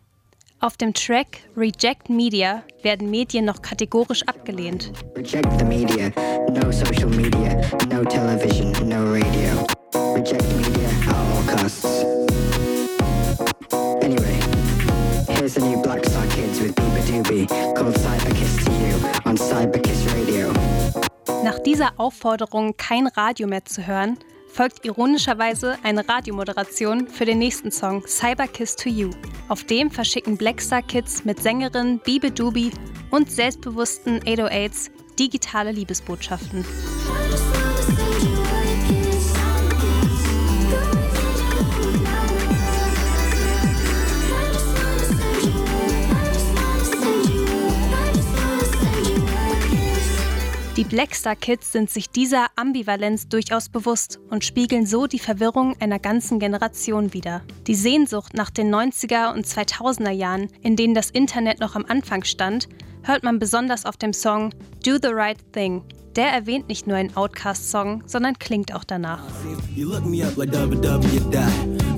Auf 0.58 0.78
dem 0.78 0.94
Track 0.94 1.40
Reject 1.54 2.08
Media 2.08 2.62
werden 2.82 3.10
Medien 3.10 3.44
noch 3.44 3.60
kategorisch 3.60 4.22
abgelehnt. 4.22 4.90
Reject 5.14 5.58
the 5.58 5.64
media. 5.64 6.10
No 6.48 6.72
social 6.72 7.10
media. 7.10 7.60
No 7.90 8.02
television. 8.02 8.72
No 8.88 9.12
radio. 9.12 9.66
Reject 10.14 10.44
media 10.56 10.88
at 10.88 11.14
all 11.14 11.56
costs. 11.56 12.04
Anyway, 14.02 14.40
here's 15.28 15.54
the 15.54 15.60
new 15.60 15.80
Black 15.82 16.04
Star 16.06 16.24
Kids 16.28 16.58
with 16.60 16.74
Biba 16.74 17.02
Doobie 17.06 17.46
called 17.74 17.94
Cyberkiss 17.98 18.64
to 18.64 18.72
You 18.72 18.96
on 19.26 19.36
Cyberkiss 19.36 20.06
Radio. 20.14 20.52
Nach 21.44 21.58
dieser 21.58 21.92
Aufforderung, 21.98 22.78
kein 22.78 23.08
Radio 23.08 23.46
mehr 23.46 23.66
zu 23.66 23.86
hören, 23.86 24.18
folgt 24.56 24.86
ironischerweise 24.86 25.76
eine 25.82 26.08
Radiomoderation 26.08 27.08
für 27.08 27.26
den 27.26 27.38
nächsten 27.38 27.70
Song 27.70 28.02
Cyberkiss 28.06 28.74
to 28.74 28.88
You. 28.88 29.10
Auf 29.48 29.64
dem 29.64 29.90
verschicken 29.90 30.38
Blackstar 30.38 30.80
Kids 30.80 31.26
mit 31.26 31.42
Sängerin 31.42 31.98
Bibe 31.98 32.30
Doobie 32.30 32.70
und 33.10 33.30
selbstbewussten 33.30 34.20
808s 34.20 34.90
digitale 35.18 35.72
Liebesbotschaften. 35.72 36.64
Die 50.96 51.02
Blackstar 51.02 51.36
Kids 51.36 51.72
sind 51.72 51.90
sich 51.90 52.08
dieser 52.08 52.46
Ambivalenz 52.56 53.28
durchaus 53.28 53.68
bewusst 53.68 54.18
und 54.30 54.46
spiegeln 54.46 54.86
so 54.86 55.06
die 55.06 55.18
Verwirrung 55.18 55.76
einer 55.78 55.98
ganzen 55.98 56.38
Generation 56.38 57.12
wider. 57.12 57.42
Die 57.66 57.74
Sehnsucht 57.74 58.32
nach 58.32 58.48
den 58.48 58.74
90er 58.74 59.34
und 59.34 59.44
2000er 59.44 60.10
Jahren, 60.10 60.48
in 60.62 60.74
denen 60.74 60.94
das 60.94 61.10
Internet 61.10 61.60
noch 61.60 61.76
am 61.76 61.84
Anfang 61.84 62.24
stand, 62.24 62.70
hört 63.06 63.22
man 63.22 63.38
besonders 63.38 63.86
auf 63.86 63.96
dem 63.96 64.12
Song 64.12 64.52
Do 64.84 64.98
the 65.00 65.10
Right 65.12 65.38
Thing. 65.52 65.82
Der 66.16 66.28
erwähnt 66.28 66.68
nicht 66.68 66.86
nur 66.86 66.96
einen 66.96 67.14
Outcast-Song, 67.16 68.02
sondern 68.06 68.38
klingt 68.38 68.74
auch 68.74 68.84
danach. 68.84 69.20
Die. 69.44 69.86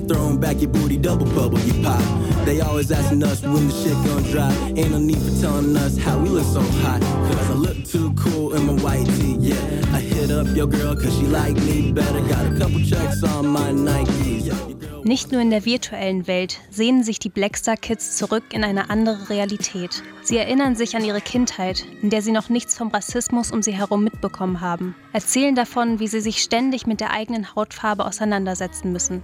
Throwing 0.09 0.39
back 0.39 0.59
your 0.59 0.71
booty, 0.71 0.97
double 0.97 1.27
bubble, 1.35 1.59
you 1.67 1.83
pop. 1.83 2.01
They 2.43 2.61
always 2.61 2.91
asking 2.91 3.21
us 3.23 3.43
when 3.43 3.67
the 3.67 3.73
shit 3.73 3.93
gon' 4.07 4.23
drop. 4.23 4.51
Ain't 4.75 4.89
no 4.89 4.97
need 4.97 5.19
for 5.19 5.39
telling 5.39 5.77
us 5.77 5.99
how 5.99 6.17
we 6.17 6.29
look 6.29 6.45
so 6.45 6.61
hot. 6.81 6.99
Cause 6.99 7.49
I 7.49 7.53
look 7.53 7.85
too 7.85 8.11
cool 8.15 8.55
in 8.55 8.65
my 8.65 8.73
white 8.81 9.05
tee, 9.05 9.37
yeah. 9.39 9.55
I 9.93 9.99
hit 9.99 10.31
up 10.31 10.47
your 10.55 10.65
girl 10.65 10.95
cause 10.95 11.15
she 11.15 11.27
like 11.27 11.55
me 11.57 11.91
better. 11.91 12.21
Got 12.21 12.47
a 12.47 12.57
couple 12.57 12.81
checks 12.83 13.23
on 13.23 13.45
my 13.45 13.71
Nikes. 13.71 14.47
Yeah, 14.47 14.88
Nicht 15.03 15.31
nur 15.31 15.41
in 15.41 15.49
der 15.49 15.65
virtuellen 15.65 16.27
Welt 16.27 16.59
sehnen 16.69 17.03
sich 17.03 17.19
die 17.19 17.29
Blackstar 17.29 17.77
Kids 17.77 18.17
zurück 18.17 18.43
in 18.51 18.63
eine 18.63 18.89
andere 18.89 19.29
Realität. 19.29 20.03
Sie 20.21 20.37
erinnern 20.37 20.75
sich 20.75 20.95
an 20.95 21.03
ihre 21.03 21.21
Kindheit, 21.21 21.85
in 22.01 22.09
der 22.09 22.21
sie 22.21 22.31
noch 22.31 22.49
nichts 22.49 22.77
vom 22.77 22.89
Rassismus 22.89 23.51
um 23.51 23.61
sie 23.61 23.71
herum 23.71 24.03
mitbekommen 24.03 24.61
haben, 24.61 24.95
erzählen 25.13 25.55
davon, 25.55 25.99
wie 25.99 26.07
sie 26.07 26.21
sich 26.21 26.41
ständig 26.41 26.85
mit 26.85 26.99
der 26.99 27.11
eigenen 27.11 27.55
Hautfarbe 27.55 28.05
auseinandersetzen 28.05 28.91
müssen. 28.91 29.23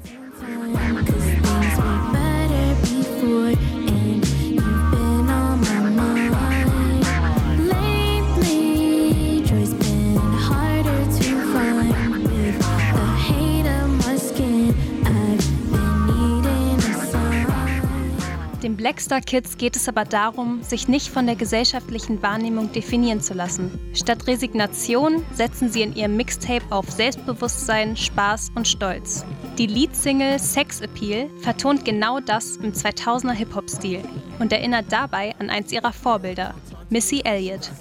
Den 18.76 18.82
Blackstar 18.82 19.22
Kids 19.22 19.58
geht 19.58 19.78
es 19.78 19.88
aber 19.88 20.04
darum, 20.04 20.62
sich 20.62 20.90
nicht 20.90 21.08
von 21.08 21.26
der 21.26 21.38
gesellschaftlichen 21.38 22.22
Wahrnehmung 22.22 22.74
definieren 22.74 23.22
zu 23.22 23.34
lassen. 23.34 23.80
Statt 23.94 24.28
Resignation 24.28 25.24
setzen 25.32 25.72
sie 25.72 25.82
in 25.82 25.96
ihrem 25.96 26.18
Mixtape 26.18 26.66
auf 26.72 26.92
Selbstbewusstsein, 26.92 27.96
Spaß 27.96 28.52
und 28.54 28.68
Stolz. 28.68 29.24
Die 29.58 29.68
Leadsingle 29.68 30.40
Sex 30.40 30.82
Appeal 30.82 31.30
vertont 31.40 31.86
genau 31.86 32.20
das 32.20 32.58
im 32.58 32.74
2000er 32.74 33.32
Hip-Hop-Stil 33.32 34.02
und 34.40 34.52
erinnert 34.52 34.88
dabei 34.90 35.34
an 35.40 35.50
eins 35.50 35.72
ihrer 35.72 35.94
Vorbilder, 35.94 36.54
Missy 36.90 37.22
Elliott. 37.24 37.72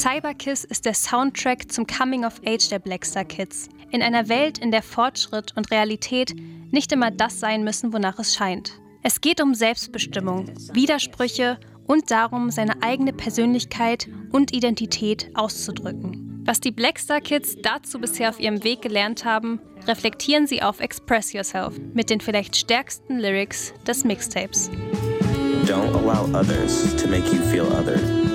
Cyberkiss 0.00 0.64
ist 0.64 0.86
der 0.86 0.94
Soundtrack 0.94 1.70
zum 1.70 1.86
Coming 1.86 2.24
of 2.24 2.40
Age 2.46 2.70
der 2.70 2.78
Blackstar 2.78 3.26
Kids. 3.26 3.68
In 3.90 4.00
einer 4.00 4.30
Welt, 4.30 4.56
in 4.56 4.70
der 4.70 4.82
Fortschritt 4.82 5.54
und 5.58 5.70
Realität 5.70 6.34
nicht 6.70 6.90
immer 6.92 7.10
das 7.10 7.38
sein 7.38 7.64
müssen, 7.64 7.92
wonach 7.92 8.18
es 8.18 8.34
scheint. 8.34 8.72
Es 9.02 9.20
geht 9.20 9.42
um 9.42 9.52
Selbstbestimmung, 9.52 10.46
Widersprüche 10.72 11.58
und 11.86 12.10
darum, 12.10 12.50
seine 12.50 12.82
eigene 12.82 13.12
Persönlichkeit 13.12 14.08
und 14.32 14.54
Identität 14.54 15.30
auszudrücken. 15.34 16.44
Was 16.46 16.60
die 16.60 16.70
Blackstar 16.70 17.20
Kids 17.20 17.56
dazu 17.60 17.98
bisher 17.98 18.30
auf 18.30 18.40
ihrem 18.40 18.64
Weg 18.64 18.80
gelernt 18.80 19.26
haben, 19.26 19.60
reflektieren 19.86 20.46
sie 20.46 20.62
auf 20.62 20.80
Express 20.80 21.34
Yourself 21.34 21.78
mit 21.92 22.08
den 22.08 22.22
vielleicht 22.22 22.56
stärksten 22.56 23.18
Lyrics 23.18 23.74
des 23.86 24.04
Mixtapes. 24.04 24.70
Don't 25.66 25.94
allow 25.94 26.24
others 26.34 26.96
to 26.96 27.06
make 27.06 27.26
you 27.26 27.42
feel 27.50 27.66
other. 27.66 28.29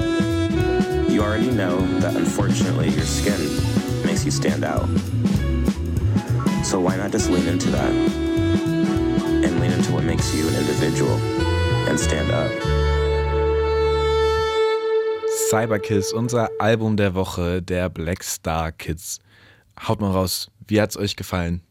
You 1.16 1.24
already 1.24 1.50
know 1.50 1.80
that 2.02 2.14
unfortunately 2.14 2.90
your 2.90 3.06
skin 3.06 3.40
makes 4.06 4.26
you 4.26 4.32
stand 4.32 4.66
out. 4.66 4.86
So 6.66 6.82
why 6.82 6.98
not 6.98 7.14
just 7.14 7.30
lean 7.30 7.48
into 7.48 7.70
that 7.70 7.90
and 7.90 9.62
lean 9.62 9.72
into 9.72 9.94
what 9.94 10.04
makes 10.04 10.36
you 10.36 10.46
an 10.46 10.56
individual 10.56 11.16
and 11.88 11.98
stand 11.98 12.32
up? 12.32 12.52
Cyberkiss, 15.50 16.12
unser 16.12 16.50
Album 16.60 16.98
der 16.98 17.16
Woche 17.16 17.62
der 17.62 17.88
Black 17.88 18.22
Star 18.22 18.74
Kids. 18.74 19.22
Haut 19.88 20.02
mal 20.02 20.12
raus, 20.12 20.52
wie 20.68 20.82
hat's 20.82 20.98
euch 20.98 21.16
gefallen? 21.16 21.62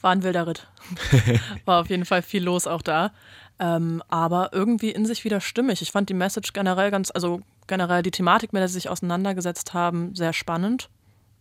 War 0.00 0.12
ein 0.12 0.22
wilder 0.22 0.46
Ritt. 0.46 0.68
War 1.64 1.80
auf 1.80 1.88
jeden 1.90 2.04
Fall 2.04 2.22
viel 2.22 2.44
los 2.44 2.68
auch 2.68 2.82
da. 2.82 3.10
Ähm, 3.58 4.00
aber 4.08 4.50
irgendwie 4.52 4.90
in 4.90 5.06
sich 5.06 5.24
wieder 5.24 5.40
stimmig. 5.40 5.82
Ich 5.82 5.90
fand 5.90 6.08
die 6.08 6.14
Message 6.14 6.52
generell 6.52 6.92
ganz, 6.92 7.10
also 7.10 7.40
generell 7.66 8.02
die 8.02 8.10
Thematik, 8.10 8.52
mit 8.52 8.60
der 8.60 8.68
sie 8.68 8.74
sich 8.74 8.88
auseinandergesetzt 8.88 9.74
haben, 9.74 10.14
sehr 10.14 10.32
spannend. 10.32 10.88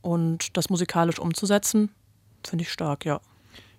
Und 0.02 0.58
das 0.58 0.70
musikalisch 0.70 1.20
umzusetzen, 1.20 1.90
finde 2.46 2.64
ich 2.64 2.72
stark, 2.72 3.06
ja. 3.06 3.22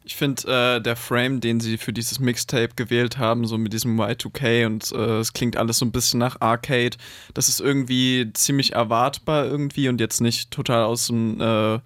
Ich 0.07 0.17
finde, 0.17 0.77
äh, 0.77 0.83
der 0.83 0.97
Frame, 0.97 1.41
den 1.41 1.61
sie 1.61 1.79
für 1.79 1.93
dieses 1.93 2.19
Mixtape 2.19 2.75
gewählt 2.77 3.17
haben, 3.17 3.47
so 3.47 3.57
mit 3.57 3.73
diesem 3.73 3.99
Y2K 3.99 4.67
und 4.67 4.93
äh, 4.93 5.19
es 5.19 5.33
klingt 5.33 5.57
alles 5.57 5.79
so 5.79 5.87
ein 5.87 5.93
bisschen 5.93 6.21
nach 6.21 6.43
Arcade, 6.43 6.99
das 7.33 7.49
ist 7.49 7.61
irgendwie 7.61 8.31
ziemlich 8.35 8.75
erwartbar 8.75 9.47
irgendwie 9.47 9.89
und 9.89 10.01
jetzt 10.01 10.21
nicht 10.21 10.51
total 10.51 10.85
aus 10.85 11.07
dem 11.07 11.41
äh, 11.41 11.81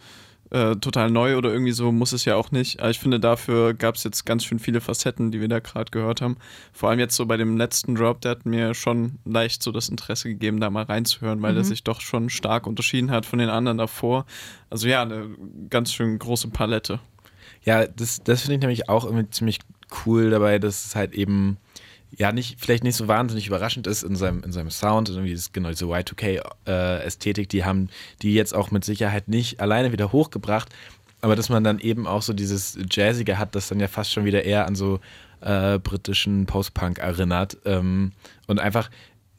äh, 0.50 0.76
total 0.76 1.10
neu 1.10 1.36
oder 1.36 1.52
irgendwie 1.52 1.72
so 1.72 1.92
muss 1.92 2.12
es 2.12 2.24
ja 2.24 2.36
auch 2.36 2.50
nicht. 2.50 2.80
Aber 2.80 2.90
ich 2.90 2.98
finde, 2.98 3.20
dafür 3.20 3.74
gab 3.74 3.96
es 3.96 4.04
jetzt 4.04 4.24
ganz 4.24 4.44
schön 4.44 4.58
viele 4.58 4.80
Facetten, 4.80 5.30
die 5.30 5.40
wir 5.40 5.48
da 5.48 5.60
gerade 5.60 5.90
gehört 5.90 6.20
haben. 6.20 6.36
Vor 6.72 6.88
allem 6.90 6.98
jetzt 6.98 7.16
so 7.16 7.26
bei 7.26 7.36
dem 7.36 7.56
letzten 7.56 7.94
Drop, 7.94 8.20
der 8.20 8.32
hat 8.32 8.46
mir 8.46 8.74
schon 8.74 9.18
leicht 9.24 9.62
so 9.62 9.72
das 9.72 9.88
Interesse 9.88 10.28
gegeben, 10.28 10.60
da 10.60 10.70
mal 10.70 10.84
reinzuhören, 10.84 11.42
weil 11.42 11.52
mhm. 11.52 11.58
er 11.58 11.64
sich 11.64 11.84
doch 11.84 12.00
schon 12.00 12.30
stark 12.30 12.66
unterschieden 12.66 13.10
hat 13.10 13.26
von 13.26 13.38
den 13.38 13.50
anderen 13.50 13.78
davor. 13.78 14.26
Also 14.70 14.88
ja, 14.88 15.02
eine 15.02 15.28
ganz 15.68 15.92
schön 15.92 16.18
große 16.18 16.48
Palette. 16.48 17.00
Ja, 17.64 17.86
das, 17.86 18.22
das 18.22 18.42
finde 18.42 18.54
ich 18.54 18.60
nämlich 18.60 18.88
auch 18.88 19.04
irgendwie 19.04 19.28
ziemlich 19.30 19.58
cool 20.06 20.30
dabei, 20.30 20.58
dass 20.58 20.86
es 20.86 20.96
halt 20.96 21.12
eben 21.12 21.58
ja 22.16 22.32
nicht, 22.32 22.58
vielleicht 22.58 22.84
nicht 22.84 22.96
so 22.96 23.08
wahnsinnig 23.08 23.46
überraschend 23.46 23.86
ist 23.86 24.02
in 24.02 24.16
seinem, 24.16 24.42
in 24.42 24.52
seinem 24.52 24.70
Sound, 24.70 25.08
irgendwie 25.08 25.34
das, 25.34 25.52
genau 25.52 25.68
diese 25.68 25.84
Y2K-Ästhetik, 25.84 27.46
äh, 27.46 27.48
die 27.48 27.64
haben 27.64 27.88
die 28.22 28.34
jetzt 28.34 28.54
auch 28.54 28.70
mit 28.70 28.84
Sicherheit 28.84 29.28
nicht 29.28 29.60
alleine 29.60 29.92
wieder 29.92 30.12
hochgebracht, 30.12 30.68
aber 31.20 31.36
dass 31.36 31.48
man 31.48 31.64
dann 31.64 31.78
eben 31.78 32.06
auch 32.06 32.22
so 32.22 32.32
dieses 32.32 32.78
Jazzige 32.90 33.38
hat, 33.38 33.54
das 33.54 33.68
dann 33.68 33.80
ja 33.80 33.88
fast 33.88 34.12
schon 34.12 34.24
wieder 34.24 34.44
eher 34.44 34.66
an 34.66 34.74
so 34.74 35.00
äh, 35.40 35.78
britischen 35.78 36.46
Post-Punk 36.46 36.98
erinnert 36.98 37.58
ähm, 37.64 38.12
und 38.46 38.60
einfach 38.60 38.90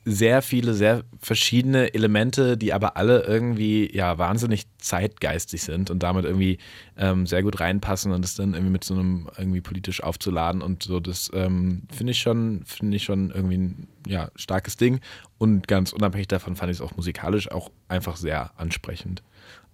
sehr 0.10 0.42
viele, 0.42 0.74
sehr 0.74 1.04
verschiedene 1.20 1.94
Elemente, 1.94 2.58
die 2.58 2.74
aber 2.74 2.98
alle 2.98 3.24
irgendwie 3.24 3.90
ja 3.96 4.18
wahnsinnig 4.18 4.66
zeitgeistig 4.80 5.62
sind 5.62 5.92
und 5.92 6.02
damit 6.02 6.26
irgendwie 6.26 6.58
ähm, 6.98 7.28
sehr 7.28 7.44
gut 7.44 7.60
reinpassen 7.60 8.12
und 8.12 8.26
es 8.26 8.36
dann 8.36 8.54
irgendwie 8.54 8.72
mit 8.72 8.84
so 8.84 8.96
einem 8.96 9.30
irgendwie 9.38 9.62
politisch 9.62 10.02
aufzuladen 10.02 10.62
und 10.62 10.84
so, 10.84 11.00
das 11.00 11.30
ähm, 11.34 11.84
finde 11.92 12.12
ich 12.12 12.20
schon, 12.20 12.64
finde 12.66 12.98
ich 12.98 13.04
schon 13.04 13.32
irgendwie 13.32 13.58
ein 13.58 13.88
ja, 14.08 14.32
starkes 14.36 14.78
Ding 14.78 15.00
und 15.38 15.68
ganz 15.68 15.94
unabhängig 15.94 16.28
davon 16.28 16.56
fand 16.56 16.72
ich 16.72 16.78
es 16.78 16.82
auch 16.82 16.96
musikalisch 16.96 17.52
auch 17.52 17.70
einfach 17.88 18.16
sehr 18.16 18.52
ansprechend. 18.58 19.22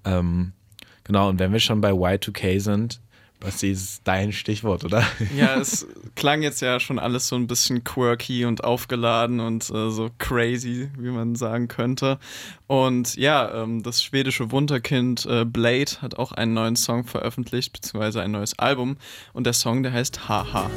Ähm, 0.04 0.54
genau, 1.04 1.30
und 1.30 1.40
wenn 1.40 1.54
wir 1.54 1.60
schon 1.60 1.82
bei 1.82 1.92
Y2K 1.92 2.60
sind, 2.60 3.02
Basti, 3.46 3.72
ist 3.72 4.02
dein 4.04 4.32
Stichwort, 4.32 4.84
oder? 4.84 5.04
Ja, 5.38 5.56
es 5.56 5.88
klang 6.16 6.42
jetzt 6.42 6.62
ja 6.62 6.80
schon 6.80 6.98
alles 6.98 7.28
so 7.28 7.36
ein 7.36 7.48
bisschen 7.48 7.84
quirky 7.84 8.46
und 8.46 8.64
aufgeladen 8.64 9.40
und 9.40 9.70
äh, 9.70 9.92
so 9.92 10.10
crazy, 10.18 10.90
wie 10.98 11.12
man 11.12 11.36
sagen 11.36 11.68
könnte. 11.68 12.18
Und 12.68 13.16
ja, 13.16 13.64
ähm, 13.64 13.84
das 13.84 14.04
schwedische 14.04 14.52
Wunderkind 14.52 15.26
äh, 15.26 15.46
Blade 15.46 16.02
hat 16.02 16.18
auch 16.18 16.32
einen 16.32 16.54
neuen 16.54 16.76
Song 16.76 17.04
veröffentlicht, 17.04 17.74
beziehungsweise 17.74 18.22
ein 18.22 18.32
neues 18.32 18.58
Album. 18.58 18.98
Und 19.34 19.46
der 19.46 19.54
Song, 19.54 19.84
der 19.84 19.94
heißt 19.94 20.28
Haha. 20.28 20.70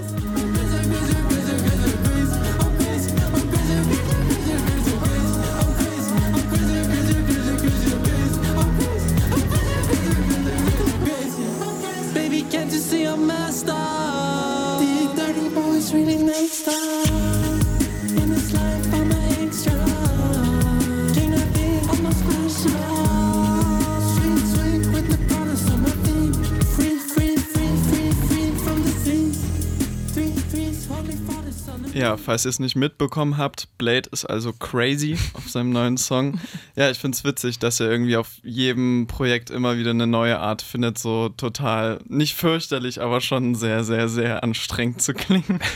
Ja, 32.08 32.16
falls 32.16 32.46
ihr 32.46 32.48
es 32.48 32.58
nicht 32.58 32.74
mitbekommen 32.74 33.36
habt, 33.36 33.68
Blade 33.76 34.08
ist 34.10 34.24
also 34.24 34.52
crazy 34.54 35.18
auf 35.34 35.48
seinem 35.50 35.70
neuen 35.70 35.98
Song. 35.98 36.40
Ja, 36.74 36.90
ich 36.90 36.98
finde 36.98 37.16
es 37.16 37.24
witzig, 37.24 37.58
dass 37.58 37.80
er 37.80 37.90
irgendwie 37.90 38.16
auf 38.16 38.36
jedem 38.42 39.06
Projekt 39.06 39.50
immer 39.50 39.76
wieder 39.76 39.90
eine 39.90 40.06
neue 40.06 40.38
Art 40.38 40.62
findet, 40.62 40.96
so 40.98 41.28
total, 41.28 41.98
nicht 42.06 42.34
fürchterlich, 42.34 43.02
aber 43.02 43.20
schon 43.20 43.54
sehr, 43.54 43.84
sehr, 43.84 44.08
sehr 44.08 44.42
anstrengend 44.42 45.02
zu 45.02 45.12
klingen. 45.12 45.60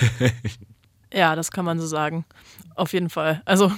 Ja, 1.14 1.37
das 1.37 1.50
kann 1.50 1.66
man 1.66 1.78
so 1.78 1.87
sagen. 1.87 2.24
Auf 2.74 2.94
jeden 2.94 3.11
Fall. 3.11 3.42
Also 3.44 3.70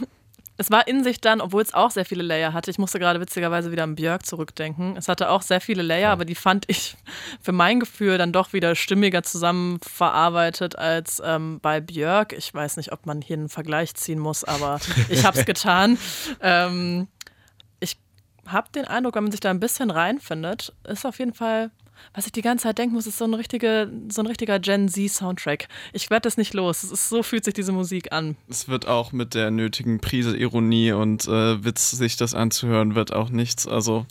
es 0.56 0.70
war 0.70 0.86
in 0.86 1.02
sich 1.02 1.20
dann, 1.20 1.40
obwohl 1.40 1.62
es 1.62 1.74
auch 1.74 1.90
sehr 1.90 2.04
viele 2.04 2.22
Layer 2.22 2.52
hatte. 2.52 2.70
Ich 2.70 2.78
musste 2.78 2.98
gerade 2.98 3.20
witzigerweise 3.20 3.72
wieder 3.72 3.82
an 3.82 3.96
Björk 3.96 4.24
zurückdenken. 4.24 4.96
Es 4.96 5.08
hatte 5.08 5.30
auch 5.30 5.42
sehr 5.42 5.60
viele 5.60 5.82
Layer, 5.82 6.10
aber 6.10 6.24
die 6.24 6.36
fand 6.36 6.64
ich 6.68 6.96
für 7.40 7.52
mein 7.52 7.80
Gefühl 7.80 8.18
dann 8.18 8.32
doch 8.32 8.52
wieder 8.52 8.76
stimmiger 8.76 9.24
zusammen 9.24 9.80
verarbeitet 9.80 10.76
als 10.76 11.20
ähm, 11.24 11.58
bei 11.60 11.80
Björk. 11.80 12.32
Ich 12.32 12.54
weiß 12.54 12.76
nicht, 12.76 12.92
ob 12.92 13.04
man 13.04 13.20
hier 13.20 13.36
einen 13.36 13.48
Vergleich 13.48 13.94
ziehen 13.94 14.20
muss, 14.20 14.44
aber 14.44 14.78
ich 15.08 15.24
habe 15.24 15.38
es 15.38 15.44
getan. 15.46 15.98
Ähm, 16.40 17.08
ich 17.80 17.98
habe 18.46 18.70
den 18.70 18.84
Eindruck, 18.84 19.16
wenn 19.16 19.24
man 19.24 19.32
sich 19.32 19.40
da 19.40 19.50
ein 19.50 19.60
bisschen 19.60 19.90
reinfindet, 19.90 20.72
ist 20.84 21.04
auf 21.04 21.18
jeden 21.18 21.34
Fall 21.34 21.72
was 22.12 22.26
ich 22.26 22.32
die 22.32 22.42
ganze 22.42 22.64
Zeit 22.64 22.78
denken 22.78 22.94
muss, 22.94 23.06
ist 23.06 23.18
so 23.18 23.24
ein, 23.24 23.34
richtige, 23.34 23.90
so 24.08 24.22
ein 24.22 24.26
richtiger 24.26 24.58
Gen 24.58 24.88
Z-Soundtrack. 24.88 25.68
Ich 25.92 26.10
werde 26.10 26.22
das 26.22 26.36
nicht 26.36 26.54
los. 26.54 26.82
Es 26.82 26.90
ist, 26.90 27.08
so 27.08 27.22
fühlt 27.22 27.44
sich 27.44 27.54
diese 27.54 27.72
Musik 27.72 28.12
an. 28.12 28.36
Es 28.48 28.68
wird 28.68 28.86
auch 28.86 29.12
mit 29.12 29.34
der 29.34 29.50
nötigen 29.50 30.00
Prise 30.00 30.36
Ironie 30.36 30.92
und 30.92 31.26
äh, 31.26 31.64
Witz, 31.64 31.90
sich 31.90 32.16
das 32.16 32.34
anzuhören, 32.34 32.94
wird 32.94 33.12
auch 33.12 33.30
nichts. 33.30 33.66
Also 33.66 34.06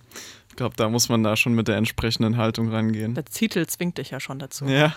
ich 0.50 0.56
glaube, 0.56 0.76
da 0.76 0.89
muss 0.89 1.10
man 1.10 1.24
da 1.24 1.36
schon 1.36 1.54
mit 1.54 1.67
der 1.67 1.78
entsprechenden 1.78 2.38
Haltung 2.38 2.69
rangehen. 2.69 3.15
Der 3.15 3.26
Titel 3.26 3.65
zwingt 3.65 3.98
dich 3.98 4.12
ja 4.12 4.19
schon 4.19 4.39
dazu. 4.39 4.65
Ja. 4.65 4.93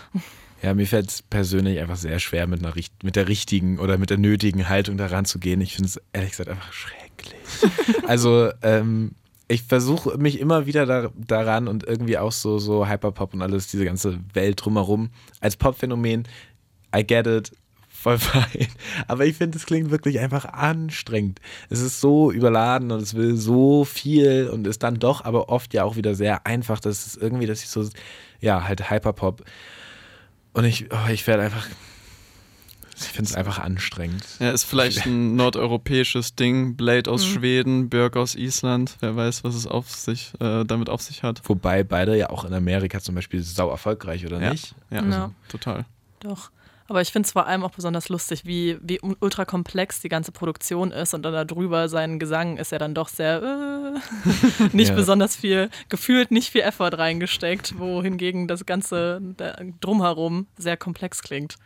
Ja, 0.63 0.75
mir 0.75 0.87
fällt 0.87 1.11
es 1.11 1.23
persönlich 1.23 1.79
einfach 1.81 1.97
sehr 1.97 2.19
schwer, 2.19 2.47
mit, 2.47 2.65
einer, 2.65 2.75
mit 3.03 3.17
der 3.17 3.29
richtigen 3.29 3.79
oder 3.79 3.99
mit 3.99 4.11
der 4.11 4.19
nötigen 4.19 4.69
Haltung 4.69 4.97
daran 4.97 5.25
zu 5.25 5.39
gehen. 5.39 5.61
Ich 5.61 5.75
finde 5.75 5.89
es 5.89 6.01
ehrlich 6.13 6.31
gesagt 6.31 6.49
einfach 6.49 6.73
schrecklich. 6.73 7.37
also, 8.07 8.51
ähm, 8.63 9.15
ich 9.49 9.63
versuche 9.63 10.19
mich 10.19 10.41
immer 10.41 10.67
wieder 10.67 10.87
da, 10.87 11.11
daran 11.17 11.69
und 11.69 11.85
irgendwie 11.85 12.19
auch 12.19 12.33
so, 12.33 12.59
so 12.59 12.89
Hyperpop 12.89 13.35
und 13.35 13.43
alles, 13.43 13.69
diese 13.69 13.85
ganze 13.85 14.19
Welt 14.33 14.65
drumherum 14.65 15.11
als 15.41 15.57
Popphänomen. 15.57 16.25
I 16.95 17.07
get 17.07 17.27
it, 17.27 17.53
voll 17.89 18.19
fein. 18.19 18.67
Aber 19.07 19.25
ich 19.25 19.37
finde, 19.37 19.57
es 19.57 19.67
klingt 19.67 19.91
wirklich 19.91 20.19
einfach 20.19 20.47
anstrengend. 20.47 21.41
Es 21.71 21.81
ist 21.81 22.01
so 22.01 22.33
überladen 22.33 22.91
und 22.91 23.01
es 23.01 23.15
will 23.15 23.37
so 23.37 23.85
viel 23.85 24.49
und 24.49 24.67
ist 24.67 24.83
dann 24.83 24.99
doch 24.99 25.25
aber 25.25 25.49
oft 25.49 25.75
ja 25.75 25.85
auch 25.85 25.97
wieder 25.97 26.15
sehr 26.15 26.47
einfach. 26.47 26.81
Das 26.81 27.07
ist 27.07 27.17
irgendwie, 27.17 27.47
dass 27.47 27.63
ich 27.63 27.69
so, 27.69 27.89
ja, 28.41 28.67
halt 28.67 28.91
Hyperpop. 28.91 29.45
Und 30.55 30.65
ich, 30.65 30.87
oh, 30.91 31.11
ich 31.11 31.27
werde 31.27 31.45
einfach 31.45 31.69
ich 32.99 33.09
finde 33.09 33.31
es 33.31 33.37
einfach 33.37 33.59
anstrengend. 33.59 34.25
Ja, 34.39 34.51
ist 34.51 34.65
vielleicht 34.65 35.07
ein 35.07 35.37
nordeuropäisches 35.37 36.35
Ding. 36.35 36.77
Blade 36.77 37.11
aus 37.11 37.27
mhm. 37.27 37.31
Schweden, 37.33 37.89
Björk 37.91 38.17
aus 38.17 38.35
Island. 38.35 38.97
Wer 39.01 39.17
weiß, 39.17 39.45
was 39.45 39.55
es 39.55 39.67
auf 39.67 39.91
sich, 39.91 40.33
äh, 40.41 40.65
damit 40.65 40.89
auf 40.89 41.03
sich 41.03 41.23
hat. 41.23 41.43
Wobei 41.45 41.85
beide 41.85 42.17
ja 42.17 42.31
auch 42.31 42.45
in 42.45 42.55
Amerika 42.55 43.01
zum 43.01 43.15
Beispiel 43.15 43.43
sau 43.43 43.71
erfolgreich, 43.71 44.25
oder 44.25 44.41
ja. 44.41 44.51
nicht? 44.51 44.75
Ja, 44.91 45.01
also, 45.01 45.11
ja. 45.11 45.31
total. 45.49 45.85
Doch. 46.21 46.51
Aber 46.89 47.01
ich 47.01 47.11
finde 47.11 47.27
es 47.27 47.33
vor 47.33 47.47
allem 47.47 47.65
auch 47.65 47.73
besonders 47.73 48.09
lustig, 48.09 48.45
wie, 48.45 48.79
wie 48.81 49.01
ultra 49.21 49.45
komplex 49.45 50.01
die 50.01 50.09
ganze 50.09 50.31
Produktion 50.31 50.93
ist 50.93 51.15
und 51.15 51.23
dann 51.23 51.47
darüber 51.47 51.89
sein 51.89 52.19
Gesang 52.19 52.59
ist 52.59 52.71
ja 52.71 52.79
dann 52.79 52.95
doch 52.95 53.09
sehr 53.09 53.43
äh, 53.43 54.67
nicht 54.73 54.91
ja. 54.91 54.95
besonders 54.95 55.35
viel, 55.35 55.69
gefühlt 55.89 56.31
nicht 56.31 56.51
viel 56.51 56.61
Effort 56.61 56.97
reingesteckt, 56.97 57.79
wohingegen 57.79 58.47
das 58.47 58.67
Ganze 58.67 59.21
drumherum 59.81 60.47
sehr 60.57 60.77
komplex 60.77 61.23
klingt. 61.23 61.57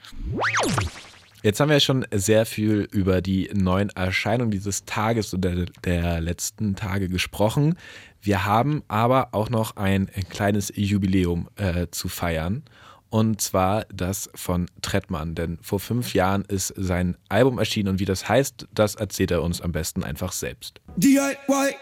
Jetzt 1.43 1.59
haben 1.59 1.71
wir 1.71 1.81
schon 1.81 2.05
sehr 2.13 2.45
viel 2.45 2.87
über 2.93 3.23
die 3.23 3.49
neuen 3.55 3.89
Erscheinungen 3.91 4.51
dieses 4.51 4.85
Tages 4.85 5.33
oder 5.33 5.65
der 5.85 6.21
letzten 6.21 6.77
Tage 6.77 7.09
gesprochen. 7.09 7.77
Wir 8.21 8.45
haben 8.45 8.83
aber 8.89 9.29
auch 9.33 9.49
noch 9.49 9.77
ein 9.77 10.11
kleines 10.29 10.71
Jubiläum 10.75 11.49
äh, 11.57 11.87
zu 11.91 12.09
feiern. 12.09 12.63
Und 13.09 13.41
zwar 13.41 13.87
das 13.93 14.31
von 14.35 14.67
Trettmann. 14.83 15.35
Denn 15.35 15.59
vor 15.63 15.81
fünf 15.81 16.15
Jahren 16.15 16.45
ist 16.45 16.75
sein 16.77 17.17
Album 17.29 17.59
erschienen 17.59 17.89
und 17.89 18.01
wie 18.01 18.05
das 18.05 18.29
heißt, 18.29 18.69
das 18.73 18.95
erzählt 18.95 19.31
er 19.31 19.43
uns 19.43 19.63
am 19.63 19.73
besten 19.73 20.05
einfach 20.05 20.33
selbst. 20.33 20.81
DIY, 20.97 21.37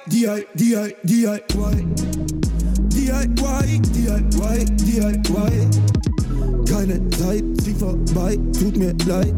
DIY, 0.07 0.47
DIY, 0.55 0.95
DIY. 1.03 1.87
DIY, 2.95 3.81
DIY, 3.93 4.65
DIY 4.77 6.18
keine 6.69 7.09
Zeit, 7.11 7.45
sie 7.63 7.75
vorbei, 7.75 8.37
tut 8.59 8.77
mir 8.77 8.95
leid. 9.07 9.35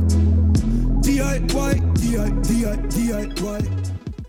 DIY, 1.05 1.81
DIY, 2.01 2.77
DIY. 2.89 3.59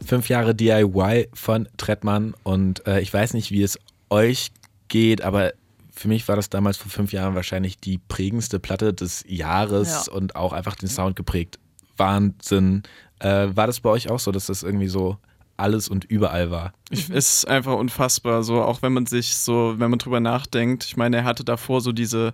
Fünf 0.06 0.30
Jahre 0.30 0.54
DIY 0.54 1.30
von 1.34 1.68
Trettmann 1.78 2.34
und 2.44 2.86
äh, 2.86 3.00
ich 3.02 3.14
weiß 3.14 3.34
nicht, 3.34 3.52
wie 3.52 3.64
es 3.64 3.80
euch 4.10 4.52
geht, 4.88 5.22
aber 5.22 5.54
für 5.92 6.08
mich 6.08 6.28
war 6.28 6.36
das 6.36 6.50
damals 6.50 6.78
vor 6.78 6.92
fünf 6.92 7.12
Jahren 7.14 7.36
wahrscheinlich 7.36 7.80
die 7.80 7.98
prägendste 7.98 8.60
Platte 8.60 8.94
des 8.94 9.24
Jahres 9.28 10.08
Ja. 10.08 10.14
und 10.14 10.36
auch 10.36 10.54
einfach 10.54 10.76
den 10.76 10.90
Sound 10.90 11.16
geprägt. 11.16 11.60
Wahnsinn. 11.98 12.84
Äh, 13.20 13.50
war 13.56 13.68
das 13.68 13.80
bei 13.80 13.90
euch 13.90 14.10
auch 14.10 14.20
so, 14.20 14.32
dass 14.32 14.48
das 14.48 14.64
irgendwie 14.64 14.88
so 14.88 15.18
alles 15.58 15.88
und 15.90 16.06
überall 16.06 16.50
war? 16.52 16.74
Ich, 16.92 17.10
es 17.10 17.38
ist 17.38 17.48
einfach 17.48 17.74
unfassbar, 17.74 18.44
so 18.44 18.62
auch 18.62 18.82
wenn 18.82 18.94
man 18.94 19.06
sich 19.06 19.36
so, 19.36 19.76
wenn 19.78 19.90
man 19.90 20.00
drüber 20.00 20.20
nachdenkt. 20.20 20.84
Ich 20.84 20.98
meine, 20.98 21.18
er 21.18 21.24
hatte 21.24 21.44
davor 21.44 21.82
so 21.82 21.92
diese 21.92 22.34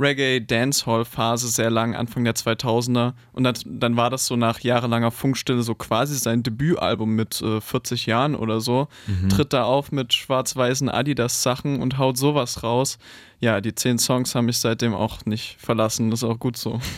Reggae-Dancehall-Phase 0.00 1.48
sehr 1.48 1.70
lang, 1.70 1.94
Anfang 1.94 2.24
der 2.24 2.34
2000er. 2.34 3.12
Und 3.32 3.44
dann, 3.44 3.54
dann 3.66 3.96
war 3.96 4.10
das 4.10 4.26
so 4.26 4.36
nach 4.36 4.60
jahrelanger 4.60 5.10
Funkstille 5.10 5.62
so 5.62 5.74
quasi 5.74 6.16
sein 6.16 6.42
Debütalbum 6.42 7.14
mit 7.14 7.40
äh, 7.42 7.60
40 7.60 8.06
Jahren 8.06 8.34
oder 8.34 8.60
so. 8.60 8.88
Tritt 9.28 9.52
da 9.52 9.64
auf 9.64 9.92
mit 9.92 10.14
schwarz-weißen 10.14 10.88
Adidas-Sachen 10.88 11.80
und 11.80 11.98
haut 11.98 12.16
sowas 12.16 12.62
raus. 12.62 12.98
Ja, 13.40 13.60
die 13.60 13.72
zehn 13.72 13.98
Songs 13.98 14.34
haben 14.34 14.46
mich 14.46 14.58
seitdem 14.58 14.94
auch 14.94 15.24
nicht 15.24 15.58
verlassen. 15.60 16.10
Das 16.10 16.22
ist 16.22 16.28
auch 16.28 16.38
gut 16.38 16.56
so. 16.56 16.80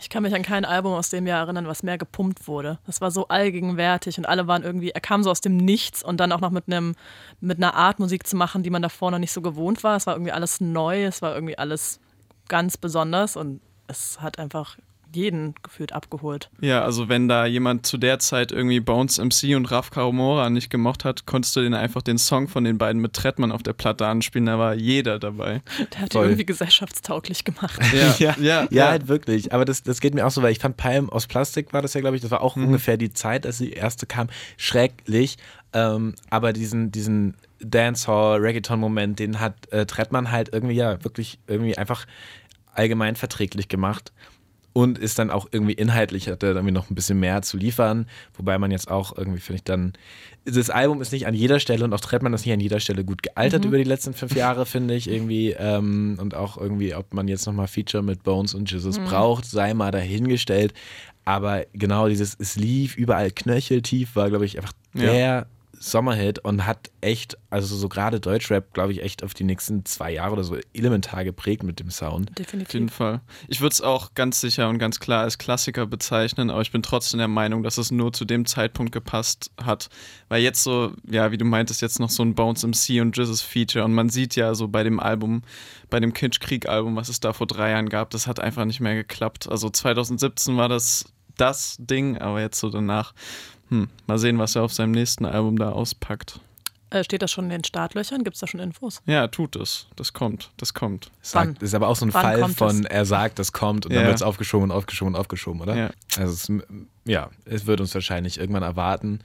Ich 0.00 0.10
kann 0.10 0.22
mich 0.22 0.34
an 0.34 0.42
kein 0.42 0.64
Album 0.64 0.92
aus 0.92 1.10
dem 1.10 1.26
Jahr 1.26 1.40
erinnern, 1.44 1.66
was 1.66 1.82
mehr 1.82 1.96
gepumpt 1.96 2.46
wurde. 2.46 2.78
Das 2.86 3.00
war 3.00 3.10
so 3.10 3.28
allgegenwärtig 3.28 4.18
und 4.18 4.26
alle 4.26 4.46
waren 4.46 4.62
irgendwie, 4.62 4.90
er 4.90 5.00
kam 5.00 5.22
so 5.22 5.30
aus 5.30 5.40
dem 5.40 5.56
Nichts 5.56 6.02
und 6.02 6.18
dann 6.18 6.31
auch 6.32 6.40
noch 6.40 6.50
mit 6.50 6.64
einem, 6.66 6.94
mit 7.40 7.58
einer 7.58 7.74
Art 7.74 7.98
Musik 7.98 8.26
zu 8.26 8.36
machen, 8.36 8.62
die 8.62 8.70
man 8.70 8.82
davor 8.82 9.10
noch 9.10 9.18
nicht 9.18 9.32
so 9.32 9.40
gewohnt 9.40 9.84
war. 9.84 9.96
Es 9.96 10.06
war 10.06 10.14
irgendwie 10.14 10.32
alles 10.32 10.60
neu, 10.60 11.04
es 11.04 11.22
war 11.22 11.34
irgendwie 11.34 11.58
alles 11.58 12.00
ganz 12.48 12.76
besonders 12.76 13.36
und 13.36 13.60
es 13.86 14.20
hat 14.20 14.38
einfach 14.38 14.76
jeden 15.14 15.54
gefühlt 15.62 15.92
abgeholt. 15.92 16.50
Ja, 16.60 16.82
also 16.82 17.08
wenn 17.08 17.28
da 17.28 17.46
jemand 17.46 17.86
zu 17.86 17.98
der 17.98 18.18
Zeit 18.18 18.52
irgendwie 18.52 18.80
Bones 18.80 19.18
MC 19.18 19.56
und 19.56 19.66
Raf 19.70 19.90
Karomora 19.90 20.50
nicht 20.50 20.70
gemocht 20.70 21.04
hat, 21.04 21.26
konntest 21.26 21.54
du 21.56 21.60
den 21.60 21.74
einfach 21.74 22.02
den 22.02 22.18
Song 22.18 22.48
von 22.48 22.64
den 22.64 22.78
beiden 22.78 23.00
mit 23.00 23.12
Trettmann 23.12 23.52
auf 23.52 23.62
der 23.62 23.72
Platte 23.72 24.06
anspielen, 24.06 24.46
da 24.46 24.58
war 24.58 24.74
jeder 24.74 25.18
dabei. 25.18 25.62
Der 25.92 26.00
hat 26.00 26.12
die 26.12 26.16
Voll. 26.16 26.26
irgendwie 26.26 26.46
gesellschaftstauglich 26.46 27.44
gemacht. 27.44 27.80
Ja, 28.18 28.34
ja, 28.38 28.66
Ja, 28.70 28.88
halt 28.88 29.08
wirklich. 29.08 29.52
Aber 29.52 29.64
das, 29.64 29.82
das 29.82 30.00
geht 30.00 30.14
mir 30.14 30.26
auch 30.26 30.30
so, 30.30 30.42
weil 30.42 30.52
ich 30.52 30.58
fand 30.58 30.76
Palm 30.76 31.10
aus 31.10 31.26
Plastik 31.26 31.72
war 31.72 31.82
das 31.82 31.94
ja, 31.94 32.00
glaube 32.00 32.16
ich, 32.16 32.22
das 32.22 32.30
war 32.30 32.40
auch 32.40 32.56
ungefähr 32.56 32.96
die 32.96 33.12
Zeit, 33.12 33.46
als 33.46 33.58
die 33.58 33.72
erste 33.72 34.06
kam. 34.06 34.28
Schrecklich. 34.56 35.36
Ähm, 35.72 36.14
aber 36.30 36.52
diesen, 36.52 36.90
diesen 36.90 37.34
Dancehall, 37.60 38.40
Reggaeton-Moment, 38.40 39.18
den 39.18 39.40
hat 39.40 39.70
äh, 39.72 39.86
Trettmann 39.86 40.30
halt 40.30 40.50
irgendwie 40.52 40.74
ja 40.74 41.02
wirklich 41.04 41.38
irgendwie 41.46 41.76
einfach 41.76 42.06
allgemein 42.74 43.16
verträglich 43.16 43.68
gemacht. 43.68 44.12
Und 44.74 44.98
ist 44.98 45.18
dann 45.18 45.30
auch 45.30 45.48
irgendwie 45.50 45.74
inhaltlich, 45.74 46.28
hat 46.28 46.42
er 46.42 46.50
irgendwie 46.52 46.72
noch 46.72 46.88
ein 46.88 46.94
bisschen 46.94 47.20
mehr 47.20 47.42
zu 47.42 47.58
liefern. 47.58 48.06
Wobei 48.34 48.56
man 48.58 48.70
jetzt 48.70 48.90
auch 48.90 49.16
irgendwie, 49.16 49.40
finde 49.40 49.56
ich, 49.56 49.64
dann. 49.64 49.92
Das 50.46 50.70
Album 50.70 51.02
ist 51.02 51.12
nicht 51.12 51.26
an 51.26 51.34
jeder 51.34 51.60
Stelle 51.60 51.84
und 51.84 51.92
auch 51.92 52.00
Trettmann 52.00 52.32
ist 52.32 52.46
nicht 52.46 52.54
an 52.54 52.60
jeder 52.60 52.80
Stelle 52.80 53.04
gut 53.04 53.22
gealtert 53.22 53.64
über 53.66 53.76
die 53.76 53.84
letzten 53.84 54.14
fünf 54.14 54.34
Jahre, 54.34 54.64
finde 54.66 54.94
ich 54.94 55.08
irgendwie. 55.10 55.50
Ähm, 55.50 56.16
und 56.20 56.34
auch 56.34 56.56
irgendwie, 56.56 56.94
ob 56.94 57.12
man 57.12 57.28
jetzt 57.28 57.46
nochmal 57.46 57.68
Feature 57.68 58.02
mit 58.02 58.22
Bones 58.22 58.54
und 58.54 58.70
Jesus 58.70 58.98
braucht, 58.98 59.44
sei 59.44 59.74
mal 59.74 59.90
dahingestellt. 59.90 60.72
Aber 61.24 61.64
genau 61.74 62.08
dieses, 62.08 62.34
es 62.40 62.56
lief 62.56 62.96
überall 62.96 63.30
knöcheltief, 63.30 64.16
war, 64.16 64.30
glaube 64.30 64.46
ich, 64.46 64.56
einfach 64.56 64.72
Ja. 64.94 65.12
der 65.12 65.46
Sommerhit 65.82 66.38
und 66.38 66.64
hat 66.64 66.90
echt, 67.00 67.36
also 67.50 67.74
so 67.74 67.88
gerade 67.88 68.20
Deutschrap, 68.20 68.72
glaube 68.72 68.92
ich, 68.92 69.02
echt 69.02 69.24
auf 69.24 69.34
die 69.34 69.42
nächsten 69.42 69.84
zwei 69.84 70.12
Jahre 70.12 70.34
oder 70.34 70.44
so 70.44 70.56
elementar 70.72 71.24
geprägt 71.24 71.64
mit 71.64 71.80
dem 71.80 71.90
Sound. 71.90 72.30
Auf 72.30 72.38
jeden 72.38 72.60
Definitiv. 72.60 72.94
Fall. 72.94 73.20
Ich 73.48 73.60
würde 73.60 73.72
es 73.72 73.80
auch 73.80 74.14
ganz 74.14 74.40
sicher 74.40 74.68
und 74.68 74.78
ganz 74.78 75.00
klar 75.00 75.24
als 75.24 75.38
Klassiker 75.38 75.86
bezeichnen, 75.86 76.50
aber 76.50 76.62
ich 76.62 76.70
bin 76.70 76.82
trotzdem 76.82 77.18
der 77.18 77.28
Meinung, 77.28 77.64
dass 77.64 77.78
es 77.78 77.90
nur 77.90 78.12
zu 78.12 78.24
dem 78.24 78.46
Zeitpunkt 78.46 78.92
gepasst 78.92 79.50
hat. 79.60 79.88
Weil 80.28 80.42
jetzt 80.42 80.62
so, 80.62 80.92
ja, 81.10 81.32
wie 81.32 81.38
du 81.38 81.44
meintest, 81.44 81.82
jetzt 81.82 81.98
noch 81.98 82.10
so 82.10 82.22
ein 82.22 82.36
Bones 82.36 82.64
MC 82.64 83.00
und 83.00 83.16
Jesus 83.16 83.42
Feature 83.42 83.84
und 83.84 83.92
man 83.92 84.08
sieht 84.08 84.36
ja 84.36 84.54
so 84.54 84.68
bei 84.68 84.84
dem 84.84 85.00
Album, 85.00 85.42
bei 85.90 85.98
dem 85.98 86.12
Kitsch-Krieg-Album, 86.12 86.94
was 86.94 87.08
es 87.08 87.18
da 87.18 87.32
vor 87.32 87.48
drei 87.48 87.70
Jahren 87.70 87.88
gab, 87.88 88.10
das 88.10 88.28
hat 88.28 88.38
einfach 88.38 88.64
nicht 88.64 88.80
mehr 88.80 88.94
geklappt. 88.94 89.48
Also 89.48 89.68
2017 89.68 90.56
war 90.56 90.68
das 90.68 91.06
das 91.36 91.76
Ding, 91.78 92.18
aber 92.18 92.40
jetzt 92.40 92.60
so 92.60 92.70
danach, 92.70 93.14
hm, 93.72 93.88
mal 94.06 94.18
sehen, 94.18 94.38
was 94.38 94.54
er 94.54 94.62
auf 94.64 94.72
seinem 94.74 94.90
nächsten 94.92 95.24
Album 95.24 95.58
da 95.58 95.72
auspackt. 95.72 96.38
Äh, 96.90 97.02
steht 97.04 97.22
das 97.22 97.30
schon 97.30 97.44
in 97.44 97.50
den 97.50 97.64
Startlöchern? 97.64 98.22
Gibt 98.22 98.36
es 98.36 98.40
da 98.40 98.46
schon 98.46 98.60
Infos? 98.60 99.00
Ja, 99.06 99.26
tut 99.28 99.56
es. 99.56 99.86
Das 99.96 100.12
kommt, 100.12 100.50
das 100.58 100.74
kommt. 100.74 101.10
Sagt, 101.22 101.56
Wann? 101.60 101.64
ist 101.64 101.74
aber 101.74 101.88
auch 101.88 101.96
so 101.96 102.04
ein 102.04 102.12
Wann 102.12 102.22
Fall 102.22 102.48
von, 102.50 102.80
es? 102.84 102.90
er 102.90 103.06
sagt, 103.06 103.38
das 103.38 103.52
kommt 103.52 103.86
und 103.86 103.92
Ja. 103.92 104.00
dann 104.00 104.06
wird 104.08 104.16
es 104.16 104.22
aufgeschoben 104.22 104.70
und 104.70 104.76
aufgeschoben 104.76 105.14
und 105.14 105.20
aufgeschoben, 105.20 105.62
oder? 105.62 105.74
Ja. 105.74 105.90
Also 106.18 106.34
es, 106.34 106.52
ja, 107.06 107.30
es 107.46 107.64
wird 107.66 107.80
uns 107.80 107.94
wahrscheinlich 107.94 108.38
irgendwann 108.38 108.62
erwarten. 108.62 109.20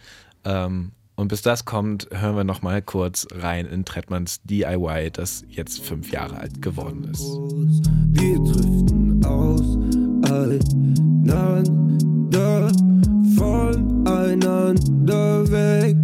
Ähm, 0.46 0.94
und 1.16 1.28
bis 1.28 1.42
das 1.42 1.66
kommt, 1.66 2.08
hören 2.12 2.38
wir 2.38 2.46
noch 2.46 2.62
mal 2.62 2.82
kurz 2.82 3.28
rein 3.32 3.66
in 3.66 3.84
Trettmanns 3.84 4.40
DIY, 4.44 5.10
das 5.12 5.44
jetzt 5.50 5.82
fünf 5.82 6.10
Jahre 6.12 6.38
alt 6.38 6.62
geworden 6.62 7.04
ist. 7.12 7.24
Wir 8.14 8.38
driften 8.38 9.26
auseinander, 9.26 10.72
voneinander 13.38 15.50
weg. 15.52 15.96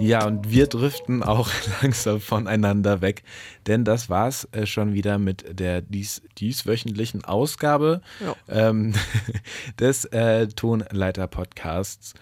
Ja, 0.00 0.26
und 0.26 0.50
wir 0.50 0.66
driften 0.66 1.22
auch 1.22 1.48
langsam 1.82 2.20
voneinander 2.20 3.00
weg, 3.00 3.22
denn 3.66 3.84
das 3.84 4.10
war's 4.10 4.46
äh, 4.52 4.66
schon 4.66 4.92
wieder 4.92 5.18
mit 5.18 5.58
der 5.58 5.80
dies, 5.80 6.20
dieswöchentlichen 6.36 7.24
Ausgabe 7.24 8.02
Ja. 8.20 8.34
ähm, 8.48 8.92
des 9.80 10.04
äh, 10.06 10.48
Tonleiter-Podcasts. 10.48 12.14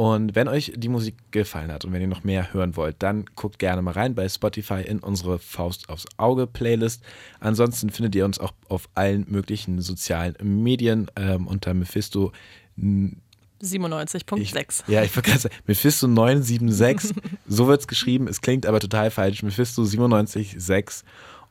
Und 0.00 0.34
wenn 0.34 0.48
euch 0.48 0.72
die 0.74 0.88
Musik 0.88 1.14
gefallen 1.30 1.70
hat 1.70 1.84
und 1.84 1.92
wenn 1.92 2.00
ihr 2.00 2.08
noch 2.08 2.24
mehr 2.24 2.54
hören 2.54 2.74
wollt, 2.74 2.96
dann 3.00 3.26
guckt 3.36 3.58
gerne 3.58 3.82
mal 3.82 3.90
rein 3.90 4.14
bei 4.14 4.26
Spotify 4.30 4.80
in 4.80 5.00
unsere 5.00 5.38
Faust 5.38 5.90
aufs 5.90 6.06
Auge 6.16 6.46
Playlist. 6.46 7.02
Ansonsten 7.38 7.90
findet 7.90 8.14
ihr 8.14 8.24
uns 8.24 8.38
auch 8.38 8.54
auf 8.70 8.88
allen 8.94 9.26
möglichen 9.28 9.82
sozialen 9.82 10.36
Medien 10.42 11.10
ähm, 11.16 11.46
unter 11.46 11.74
Mephisto 11.74 12.32
97.6. 12.78 14.90
ja, 14.90 15.02
ich 15.02 15.12
sagen, 15.12 15.54
Mephisto 15.66 16.08
976, 16.08 17.14
so 17.46 17.66
wird 17.66 17.82
es 17.82 17.86
geschrieben, 17.86 18.26
es 18.26 18.40
klingt 18.40 18.64
aber 18.64 18.80
total 18.80 19.10
falsch, 19.10 19.42
Mephisto 19.42 19.82
976. 19.82 21.04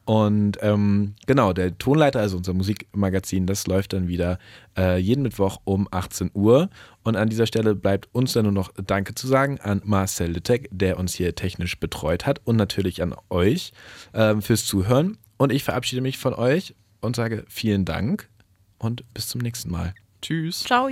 Und 0.10 0.58
ähm, 0.62 1.13
genau, 1.28 1.54
der 1.54 1.78
Tonleiter, 1.78 2.19
also 2.19 2.38
unser 2.38 2.56
Musikmagazin, 2.56 3.45
das 3.45 3.67
läuft 3.67 3.93
dann 3.93 4.08
wieder 4.08 4.39
äh, 4.76 4.98
jeden 4.98 5.22
Mittwoch 5.22 5.62
um 5.65 5.88
18 5.91 6.32
Uhr. 6.34 6.72
Und 7.04 7.15
an 7.15 7.30
dieser 7.30 7.45
Stelle 7.45 7.76
bleibt 7.76 8.10
uns 8.12 8.34
dann 8.34 8.45
nur 8.45 8.52
noch 8.52 8.72
Danke 8.84 9.13
zu 9.13 9.28
sagen 9.28 9.60
an 9.60 9.84
Marcel 9.86 10.32
Littek, 10.32 10.67
der 10.72 10.98
uns 10.98 11.13
hier 11.13 11.36
technisch 11.36 11.80
betreut 11.80 12.26
hat 12.26 12.41
und 12.43 12.56
natürlich 12.56 13.04
an 13.04 13.13
euch 13.30 13.72
ähm, 14.15 14.41
fürs 14.41 14.65
Zuhören. 14.65 15.19
Und 15.38 15.52
ich 15.52 15.63
verabschiede 15.63 16.02
mich 16.02 16.17
von 16.17 16.34
euch 16.34 16.74
und 17.02 17.15
sage 17.15 17.45
vielen 17.48 17.86
Dank 17.86 18.30
und 18.80 19.04
bis 19.13 19.28
zum 19.28 19.41
nächsten 19.41 19.69
Mal. 19.69 19.93
Tschüss. 20.24 20.63
Ciao. 20.63 20.89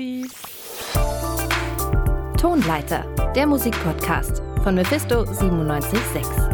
Tonleiter, 2.40 3.34
der 3.36 3.48
Musikpodcast 3.48 4.44
von 4.62 4.76
Mephisto 4.76 5.24
976. 5.24 6.47